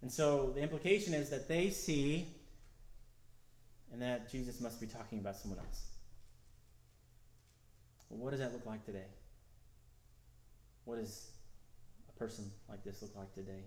And 0.00 0.12
so 0.12 0.52
the 0.54 0.60
implication 0.60 1.14
is 1.14 1.30
that 1.30 1.48
they 1.48 1.70
see 1.70 2.28
and 3.92 4.00
that 4.00 4.30
Jesus 4.30 4.60
must 4.60 4.80
be 4.80 4.86
talking 4.86 5.18
about 5.18 5.36
someone 5.36 5.58
else. 5.58 5.86
Well, 8.08 8.20
what 8.20 8.30
does 8.30 8.40
that 8.40 8.52
look 8.52 8.66
like 8.66 8.84
today? 8.84 9.06
What 10.84 10.96
does 10.96 11.30
a 12.08 12.18
person 12.18 12.50
like 12.68 12.84
this 12.84 13.02
look 13.02 13.14
like 13.16 13.32
today? 13.34 13.64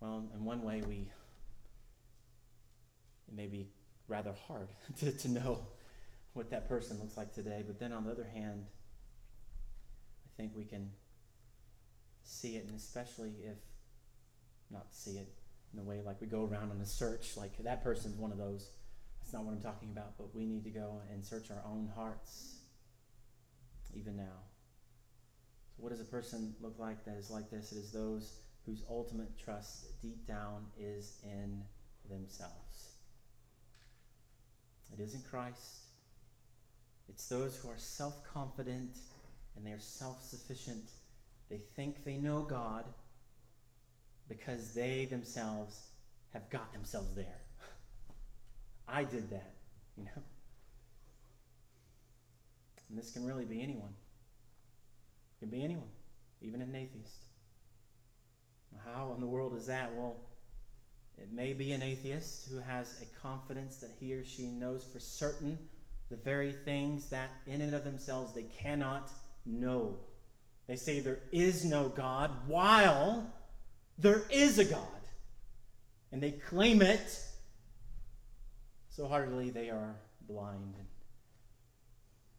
Well, 0.00 0.24
in 0.34 0.44
one 0.44 0.62
way, 0.62 0.82
we 0.86 1.08
it 3.32 3.36
may 3.36 3.46
be 3.46 3.68
rather 4.08 4.34
hard 4.46 4.68
to, 5.00 5.12
to 5.12 5.28
know 5.28 5.66
what 6.34 6.50
that 6.50 6.68
person 6.68 6.98
looks 6.98 7.16
like 7.16 7.32
today. 7.34 7.62
But 7.66 7.78
then 7.78 7.92
on 7.92 8.04
the 8.04 8.10
other 8.10 8.28
hand, 8.34 8.66
I 10.26 10.30
think 10.36 10.52
we 10.54 10.64
can 10.64 10.90
see 12.22 12.56
it, 12.56 12.66
and 12.66 12.76
especially 12.76 13.32
if 13.42 13.56
not 14.70 14.86
see 14.90 15.12
it 15.12 15.28
in 15.72 15.78
a 15.78 15.82
way 15.82 16.00
like 16.04 16.20
we 16.20 16.26
go 16.26 16.44
around 16.44 16.70
on 16.70 16.80
a 16.80 16.86
search, 16.86 17.36
like 17.36 17.62
that 17.62 17.82
person's 17.82 18.16
one 18.16 18.32
of 18.32 18.38
those. 18.38 18.70
That's 19.20 19.32
not 19.32 19.44
what 19.44 19.52
I'm 19.52 19.60
talking 19.60 19.90
about, 19.90 20.16
but 20.18 20.34
we 20.34 20.44
need 20.44 20.64
to 20.64 20.70
go 20.70 21.00
and 21.12 21.24
search 21.24 21.50
our 21.50 21.62
own 21.66 21.90
hearts 21.94 22.56
even 23.94 24.16
now. 24.16 24.40
So, 25.76 25.82
what 25.82 25.90
does 25.90 26.00
a 26.00 26.04
person 26.04 26.54
look 26.60 26.78
like 26.78 27.04
that 27.04 27.16
is 27.16 27.30
like 27.30 27.50
this? 27.50 27.72
It 27.72 27.78
is 27.78 27.92
those 27.92 28.40
whose 28.66 28.82
ultimate 28.88 29.38
trust 29.38 30.00
deep 30.02 30.26
down 30.26 30.66
is 30.78 31.18
in 31.22 31.62
themselves. 32.08 32.91
It 34.92 35.02
is 35.02 35.14
in 35.14 35.22
Christ. 35.22 35.82
It's 37.08 37.28
those 37.28 37.56
who 37.56 37.68
are 37.68 37.78
self 37.78 38.22
confident 38.32 38.96
and 39.56 39.66
they 39.66 39.72
are 39.72 39.80
self 39.80 40.22
sufficient. 40.22 40.90
They 41.50 41.58
think 41.76 42.04
they 42.04 42.16
know 42.16 42.42
God 42.42 42.84
because 44.28 44.72
they 44.74 45.06
themselves 45.06 45.88
have 46.32 46.48
got 46.50 46.72
themselves 46.72 47.14
there. 47.14 47.40
I 48.88 49.04
did 49.04 49.30
that, 49.30 49.54
you 49.96 50.04
know? 50.04 50.22
And 52.88 52.98
this 52.98 53.10
can 53.10 53.26
really 53.26 53.44
be 53.44 53.62
anyone. 53.62 53.94
It 55.36 55.40
can 55.40 55.50
be 55.50 55.64
anyone, 55.64 55.88
even 56.40 56.60
an 56.62 56.74
atheist. 56.74 57.24
How 58.84 59.12
in 59.14 59.20
the 59.20 59.26
world 59.26 59.54
is 59.56 59.66
that? 59.66 59.94
Well, 59.94 60.16
it 61.18 61.32
may 61.32 61.52
be 61.52 61.72
an 61.72 61.82
atheist 61.82 62.48
who 62.50 62.58
has 62.58 63.02
a 63.02 63.20
confidence 63.20 63.76
that 63.76 63.90
he 64.00 64.14
or 64.14 64.24
she 64.24 64.46
knows 64.46 64.84
for 64.92 64.98
certain 64.98 65.58
the 66.10 66.16
very 66.16 66.52
things 66.52 67.08
that 67.10 67.30
in 67.46 67.60
and 67.60 67.74
of 67.74 67.84
themselves 67.84 68.34
they 68.34 68.42
cannot 68.42 69.10
know. 69.46 69.96
They 70.66 70.76
say 70.76 71.00
there 71.00 71.20
is 71.32 71.64
no 71.64 71.88
God 71.88 72.30
while 72.46 73.32
there 73.98 74.22
is 74.30 74.58
a 74.58 74.64
God. 74.64 74.86
And 76.10 76.22
they 76.22 76.32
claim 76.32 76.82
it 76.82 77.18
so 78.90 79.06
heartily 79.06 79.50
they 79.50 79.70
are 79.70 79.96
blind. 80.28 80.74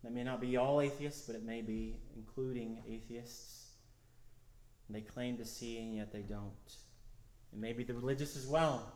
They 0.04 0.10
may 0.10 0.24
not 0.24 0.42
be 0.42 0.58
all 0.58 0.82
atheists, 0.82 1.26
but 1.26 1.36
it 1.36 1.44
may 1.44 1.62
be 1.62 1.96
including 2.16 2.84
atheists. 2.88 3.72
And 4.88 4.96
they 4.96 5.02
claim 5.02 5.38
to 5.38 5.46
see, 5.46 5.80
and 5.80 5.96
yet 5.96 6.12
they 6.12 6.22
don't. 6.22 6.52
It 7.54 7.60
may 7.60 7.72
be 7.72 7.84
the 7.84 7.94
religious 7.94 8.36
as 8.36 8.48
well. 8.48 8.92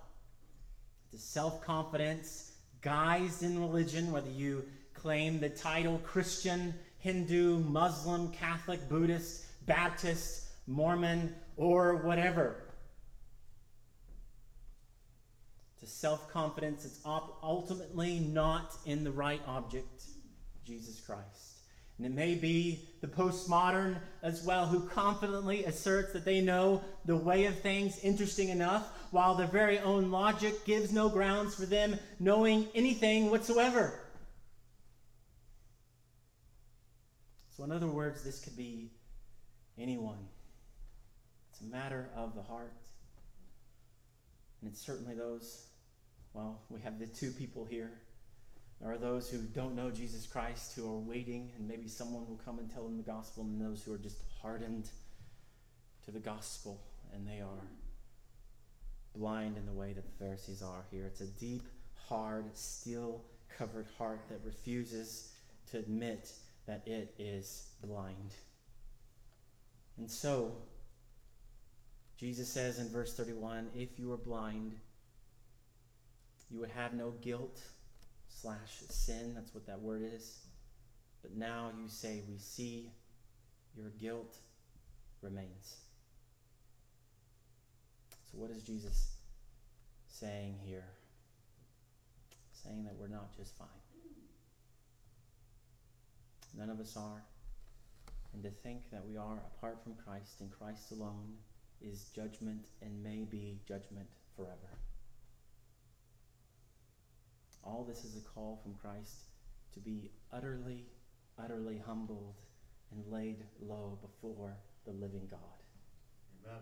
The 1.11 1.19
self 1.19 1.61
confidence 1.61 2.53
guised 2.81 3.43
in 3.43 3.59
religion, 3.59 4.11
whether 4.11 4.31
you 4.31 4.65
claim 4.93 5.39
the 5.39 5.49
title 5.49 5.99
Christian, 5.99 6.73
Hindu, 6.97 7.59
Muslim, 7.59 8.31
Catholic, 8.31 8.89
Buddhist, 8.89 9.45
Baptist, 9.67 10.47
Mormon, 10.65 11.35
or 11.55 11.97
whatever. 11.97 12.63
To 15.79 15.85
self 15.85 16.31
confidence, 16.31 16.83
it's 16.83 16.99
ultimately 17.05 18.19
not 18.19 18.75
in 18.85 19.03
the 19.03 19.11
right 19.11 19.41
object, 19.45 20.03
Jesus 20.65 20.99
Christ. 20.99 21.56
And 21.97 22.05
it 22.05 22.13
may 22.13 22.35
be 22.35 22.87
the 23.01 23.07
postmodern 23.07 23.97
as 24.21 24.43
well 24.43 24.67
who 24.67 24.87
confidently 24.87 25.65
asserts 25.65 26.13
that 26.13 26.25
they 26.25 26.41
know 26.41 26.83
the 27.05 27.17
way 27.17 27.45
of 27.45 27.59
things 27.59 27.99
interesting 28.03 28.49
enough, 28.49 28.87
while 29.11 29.35
their 29.35 29.47
very 29.47 29.79
own 29.79 30.11
logic 30.11 30.65
gives 30.65 30.91
no 30.91 31.09
grounds 31.09 31.55
for 31.55 31.65
them 31.65 31.97
knowing 32.19 32.67
anything 32.75 33.31
whatsoever. 33.31 33.99
So, 37.55 37.63
in 37.63 37.71
other 37.71 37.87
words, 37.87 38.23
this 38.23 38.39
could 38.39 38.55
be 38.55 38.91
anyone. 39.79 40.27
It's 41.51 41.61
a 41.61 41.65
matter 41.65 42.09
of 42.15 42.35
the 42.35 42.43
heart. 42.43 42.73
And 44.61 44.69
it's 44.69 44.79
certainly 44.79 45.15
those, 45.15 45.65
well, 46.33 46.61
we 46.69 46.79
have 46.81 46.99
the 46.99 47.07
two 47.07 47.31
people 47.31 47.65
here. 47.65 47.91
There 48.81 48.91
are 48.91 48.97
those 48.97 49.29
who 49.29 49.39
don't 49.39 49.75
know 49.75 49.89
Jesus 49.89 50.27
Christ, 50.27 50.75
who 50.75 50.87
are 50.89 50.99
waiting, 50.99 51.51
and 51.57 51.67
maybe 51.67 51.87
someone 51.87 52.27
will 52.27 52.39
come 52.45 52.59
and 52.59 52.71
tell 52.71 52.83
them 52.83 52.97
the 52.97 53.03
gospel, 53.03 53.43
and 53.43 53.59
those 53.59 53.83
who 53.83 53.93
are 53.93 53.97
just 53.97 54.21
hardened 54.41 54.89
to 56.05 56.11
the 56.11 56.19
gospel, 56.19 56.79
and 57.13 57.27
they 57.27 57.41
are 57.41 57.67
blind 59.15 59.57
in 59.57 59.65
the 59.65 59.73
way 59.73 59.93
that 59.93 60.05
the 60.05 60.23
Pharisees 60.23 60.61
are 60.61 60.85
here. 60.91 61.05
It's 61.05 61.21
a 61.21 61.25
deep, 61.25 61.63
hard, 62.07 62.55
steel 62.55 63.23
covered 63.57 63.87
heart 63.97 64.21
that 64.29 64.39
refuses 64.45 65.33
to 65.71 65.79
admit 65.79 66.31
that 66.67 66.87
it 66.87 67.15
is 67.17 67.69
blind. 67.83 68.35
And 69.97 70.09
so, 70.09 70.51
Jesus 72.17 72.47
says 72.47 72.77
in 72.77 72.89
verse 72.89 73.15
31 73.15 73.69
if 73.75 73.97
you 73.97 74.09
were 74.09 74.17
blind, 74.17 74.73
you 76.51 76.59
would 76.59 76.69
have 76.69 76.93
no 76.93 77.11
guilt 77.21 77.59
slash 78.41 78.83
sin. 78.89 79.33
That's 79.33 79.53
what 79.53 79.65
that 79.67 79.81
word 79.81 80.01
is. 80.03 80.39
But 81.21 81.35
now 81.35 81.71
you 81.81 81.89
say, 81.89 82.21
we 82.29 82.37
see 82.37 82.91
your 83.75 83.89
guilt 83.99 84.37
remains. 85.21 85.77
So, 88.31 88.37
what 88.37 88.51
is 88.51 88.61
Jesus 88.63 89.15
saying 90.07 90.55
here? 90.63 90.87
Saying 92.63 92.83
that 92.83 92.95
we're 92.99 93.07
not 93.07 93.35
just 93.35 93.57
fine. 93.57 93.67
None 96.57 96.69
of 96.69 96.79
us 96.79 96.95
are. 96.97 97.23
And 98.33 98.43
to 98.43 98.49
think 98.49 98.89
that 98.91 99.05
we 99.07 99.17
are 99.17 99.39
apart 99.55 99.83
from 99.83 99.95
Christ 99.95 100.41
and 100.41 100.51
Christ 100.51 100.91
alone 100.91 101.35
is 101.81 102.09
judgment 102.15 102.67
and 102.81 103.03
may 103.03 103.25
be 103.29 103.59
judgment 103.67 104.07
forever. 104.35 104.77
All 107.67 107.83
this 107.83 108.05
is 108.05 108.15
a 108.15 108.21
call 108.21 108.59
from 108.63 108.75
Christ 108.75 109.25
to 109.73 109.79
be 109.79 110.09
utterly, 110.31 110.85
utterly 111.37 111.81
humbled 111.85 112.35
and 112.91 113.11
laid 113.11 113.43
low 113.61 113.99
before 114.01 114.55
the 114.85 114.93
living 114.93 115.27
God. 115.29 115.39
Amen. 116.45 116.61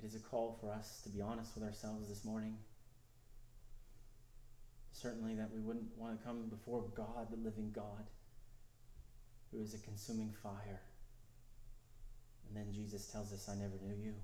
It 0.00 0.04
is 0.04 0.16
a 0.16 0.18
call 0.18 0.58
for 0.60 0.72
us 0.72 1.00
to 1.04 1.10
be 1.10 1.20
honest 1.20 1.54
with 1.54 1.62
ourselves 1.62 2.08
this 2.08 2.24
morning. 2.24 2.56
Certainly, 4.92 5.36
that 5.36 5.50
we 5.54 5.60
wouldn't 5.60 5.96
want 5.96 6.18
to 6.18 6.26
come 6.26 6.48
before 6.48 6.84
God, 6.94 7.28
the 7.30 7.36
living 7.36 7.70
God, 7.72 8.04
who 9.52 9.62
is 9.62 9.74
a 9.74 9.78
consuming 9.78 10.34
fire. 10.42 10.80
And 12.48 12.56
then 12.56 12.72
Jesus 12.72 13.06
tells 13.06 13.32
us, 13.32 13.48
I 13.48 13.54
never 13.54 13.78
knew 13.82 13.94
you. 14.04 14.14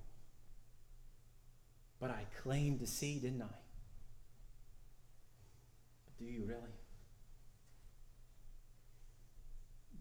But 1.99 2.11
I 2.11 2.25
claimed 2.43 2.81
to 2.81 2.87
see, 2.87 3.19
didn't 3.19 3.41
I? 3.41 3.66
Do 6.19 6.25
you 6.25 6.45
really? 6.45 6.75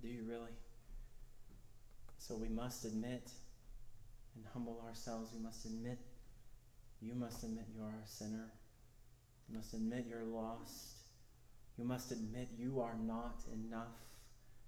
Do 0.00 0.08
you 0.08 0.24
really? 0.28 0.52
So 2.18 2.36
we 2.36 2.48
must 2.48 2.84
admit 2.84 3.30
and 4.34 4.44
humble 4.52 4.82
ourselves. 4.86 5.30
We 5.36 5.42
must 5.42 5.64
admit, 5.64 5.98
you 7.00 7.14
must 7.14 7.42
admit 7.44 7.64
you 7.74 7.82
are 7.82 7.94
a 8.02 8.06
sinner. 8.06 8.50
You 9.48 9.56
must 9.56 9.74
admit 9.74 10.06
you're 10.08 10.24
lost. 10.24 10.96
You 11.76 11.84
must 11.84 12.12
admit 12.12 12.48
you 12.58 12.80
are 12.80 12.96
not 13.04 13.42
enough. 13.52 13.98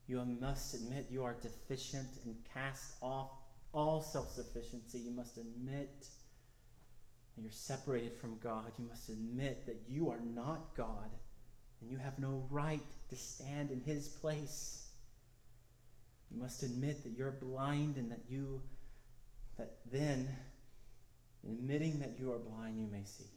You 0.06 0.24
must 0.24 0.74
admit 0.74 1.06
you 1.10 1.24
are 1.24 1.36
deficient 1.40 2.08
and 2.24 2.34
cast 2.52 2.94
off 3.02 3.30
all 3.72 4.00
self 4.00 4.30
sufficiency. 4.30 4.98
You 4.98 5.10
must 5.10 5.36
admit 5.36 6.06
you're 7.36 7.50
separated 7.50 8.14
from 8.14 8.38
God. 8.42 8.72
You 8.78 8.86
must 8.88 9.08
admit 9.08 9.66
that 9.66 9.82
you 9.88 10.10
are 10.10 10.20
not 10.34 10.74
God 10.76 11.10
and 11.80 11.90
you 11.90 11.98
have 11.98 12.18
no 12.18 12.44
right 12.50 12.82
to 13.10 13.16
stand 13.16 13.70
in 13.70 13.80
his 13.80 14.08
place. 14.08 14.86
You 16.30 16.40
must 16.40 16.62
admit 16.62 17.02
that 17.04 17.16
you're 17.16 17.30
blind 17.30 17.96
and 17.96 18.10
that 18.10 18.20
you, 18.28 18.60
that 19.56 19.78
then, 19.90 20.28
in 21.44 21.50
admitting 21.52 22.00
that 22.00 22.18
you 22.18 22.32
are 22.32 22.38
blind, 22.38 22.78
you 22.78 22.86
may 22.90 23.04
see. 23.04 23.30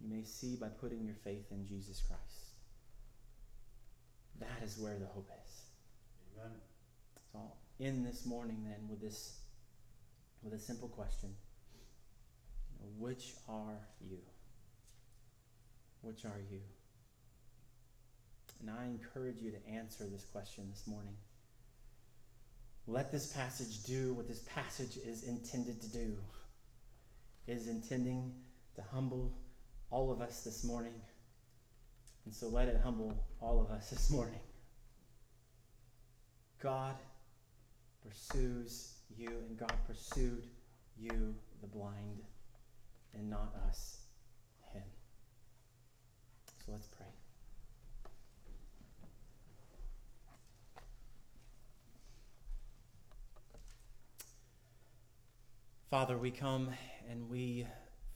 You 0.00 0.08
may 0.08 0.22
see 0.22 0.56
by 0.56 0.68
putting 0.68 1.04
your 1.04 1.16
faith 1.24 1.50
in 1.50 1.66
Jesus 1.66 2.02
Christ. 2.06 2.22
That 4.38 4.62
is 4.64 4.78
where 4.78 4.96
the 4.98 5.06
hope 5.06 5.28
is. 5.44 5.62
Amen. 6.36 6.52
So 7.32 7.40
in 7.80 8.04
this 8.04 8.24
morning 8.24 8.64
then 8.64 8.88
with 8.88 9.00
this 9.00 9.38
with 10.42 10.52
a 10.52 10.58
simple 10.58 10.88
question. 10.88 11.30
Which 12.96 13.34
are 13.48 13.78
you? 14.08 14.18
Which 16.02 16.24
are 16.24 16.40
you? 16.50 16.60
And 18.60 18.70
I 18.70 18.86
encourage 18.86 19.40
you 19.40 19.50
to 19.52 19.68
answer 19.68 20.04
this 20.04 20.24
question 20.24 20.68
this 20.70 20.86
morning. 20.86 21.14
Let 22.86 23.12
this 23.12 23.32
passage 23.32 23.82
do 23.84 24.14
what 24.14 24.26
this 24.26 24.44
passage 24.54 24.96
is 24.96 25.24
intended 25.24 25.80
to 25.82 25.88
do. 25.92 26.16
It 27.46 27.52
is 27.52 27.68
intending 27.68 28.32
to 28.76 28.82
humble 28.90 29.32
all 29.90 30.10
of 30.10 30.20
us 30.20 30.42
this 30.42 30.64
morning. 30.64 30.94
And 32.24 32.34
so 32.34 32.48
let 32.48 32.68
it 32.68 32.80
humble 32.82 33.24
all 33.40 33.60
of 33.60 33.70
us 33.70 33.90
this 33.90 34.10
morning. 34.10 34.40
God 36.60 36.96
pursues 38.06 38.94
you, 39.16 39.28
and 39.28 39.58
God 39.58 39.72
pursued 39.86 40.46
you, 40.98 41.34
the 41.60 41.66
blind, 41.66 42.22
and 43.14 43.30
not 43.30 43.54
us. 43.68 43.97
Let's 46.70 46.86
pray. 46.86 47.06
Father, 55.90 56.18
we 56.18 56.30
come 56.30 56.68
and 57.10 57.30
we 57.30 57.66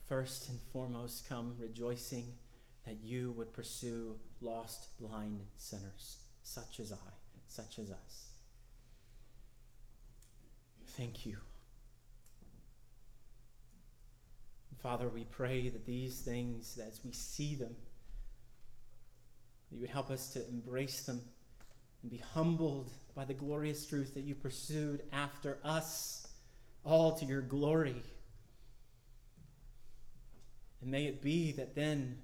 first 0.07 0.49
and 0.49 0.59
foremost 0.71 1.27
come 1.27 1.55
rejoicing 1.57 2.33
that 2.85 2.97
you 3.01 3.31
would 3.31 3.51
pursue 3.53 4.15
lost, 4.41 4.99
blind 4.99 5.39
sinners, 5.57 6.17
such 6.43 6.79
as 6.79 6.91
I, 6.91 7.13
such 7.47 7.79
as 7.79 7.89
us. 7.89 8.27
Thank 10.89 11.25
you. 11.25 11.37
Father, 14.77 15.09
we 15.09 15.23
pray 15.23 15.69
that 15.69 15.85
these 15.85 16.19
things, 16.19 16.77
as 16.77 16.99
we 17.03 17.11
see 17.13 17.55
them, 17.55 17.75
you 19.73 19.81
would 19.81 19.89
help 19.89 20.09
us 20.11 20.29
to 20.33 20.47
embrace 20.49 21.03
them 21.03 21.21
and 22.01 22.11
be 22.11 22.21
humbled 22.33 22.91
by 23.15 23.25
the 23.25 23.33
glorious 23.33 23.85
truth 23.85 24.13
that 24.13 24.23
you 24.23 24.35
pursued 24.35 25.01
after 25.11 25.57
us, 25.63 26.27
all 26.83 27.17
to 27.17 27.25
your 27.25 27.41
glory. 27.41 28.01
And 30.81 30.91
may 30.91 31.05
it 31.05 31.21
be 31.21 31.53
that 31.53 31.75
then 31.75 32.17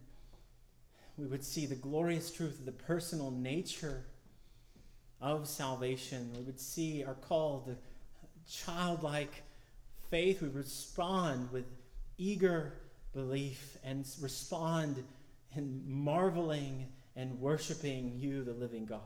we 1.17 1.25
would 1.25 1.43
see 1.43 1.65
the 1.65 1.75
glorious 1.75 2.31
truth 2.31 2.59
of 2.59 2.65
the 2.65 2.71
personal 2.71 3.31
nature 3.31 4.05
of 5.21 5.47
salvation. 5.47 6.31
We 6.35 6.43
would 6.43 6.59
see 6.59 7.03
our 7.03 7.13
call 7.13 7.61
to 7.61 7.75
childlike 8.49 9.43
faith. 10.09 10.41
We 10.41 10.49
respond 10.49 11.51
with 11.51 11.65
eager 12.17 12.73
belief 13.13 13.77
and 13.83 14.05
respond 14.21 15.03
in 15.55 15.83
marveling 15.85 16.87
and 17.19 17.37
worshiping 17.41 18.13
you, 18.15 18.45
the 18.45 18.53
living 18.53 18.85
God. 18.85 19.01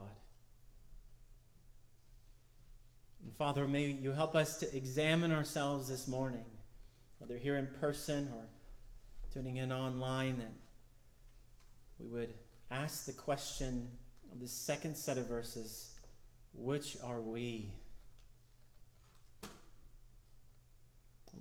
And 3.24 3.36
Father, 3.36 3.68
may 3.68 3.88
you 3.88 4.12
help 4.12 4.36
us 4.36 4.58
to 4.58 4.78
examine 4.78 5.32
ourselves 5.32 5.88
this 5.88 6.08
morning, 6.08 6.46
whether 7.18 7.38
here 7.38 7.58
in 7.58 7.66
person 7.82 8.30
or 8.36 8.46
tuning 9.34 9.58
in 9.58 9.72
online, 9.72 10.38
that 10.38 10.54
we 11.98 12.06
would 12.06 12.32
ask 12.70 13.08
the 13.08 13.14
question 13.14 13.88
of 14.32 14.40
the 14.40 14.48
second 14.48 14.96
set 14.96 15.18
of 15.18 15.28
verses 15.28 15.96
which 16.54 16.96
are 17.04 17.20
we? 17.20 17.74
Are 19.44 19.50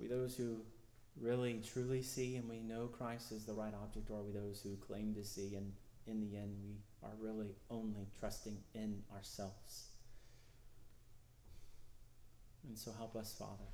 we 0.01 0.07
those 0.07 0.35
who 0.35 0.57
really 1.21 1.61
truly 1.71 2.01
see 2.01 2.37
and 2.37 2.49
we 2.49 2.61
know 2.61 2.87
Christ 2.87 3.31
is 3.31 3.45
the 3.45 3.53
right 3.53 3.75
object, 3.83 4.09
or 4.11 4.21
are 4.21 4.23
we 4.23 4.33
those 4.33 4.63
who 4.63 4.75
claim 4.77 5.15
to 5.17 5.23
see 5.23 5.55
and 5.55 5.71
in 6.07 6.21
the 6.21 6.37
end 6.37 6.57
we 6.63 6.77
are 7.03 7.15
really 7.21 7.55
only 7.71 8.07
trusting 8.19 8.59
in 8.75 9.03
ourselves? 9.15 9.89
And 12.67 12.79
so 12.79 12.93
help 12.93 13.17
us, 13.17 13.35
Father. 13.39 13.69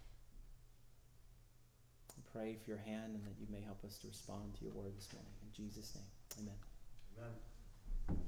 Pray 2.33 2.57
for 2.62 2.70
your 2.70 2.79
hand 2.79 3.14
and 3.14 3.24
that 3.24 3.35
you 3.41 3.47
may 3.51 3.61
help 3.61 3.83
us 3.85 3.97
to 3.99 4.07
respond 4.07 4.55
to 4.59 4.64
your 4.64 4.74
word 4.74 4.93
this 4.97 5.09
morning. 5.12 5.33
In 5.43 5.53
Jesus' 5.53 5.95
name, 5.95 6.05
amen. 6.41 6.55
Amen. 7.18 8.18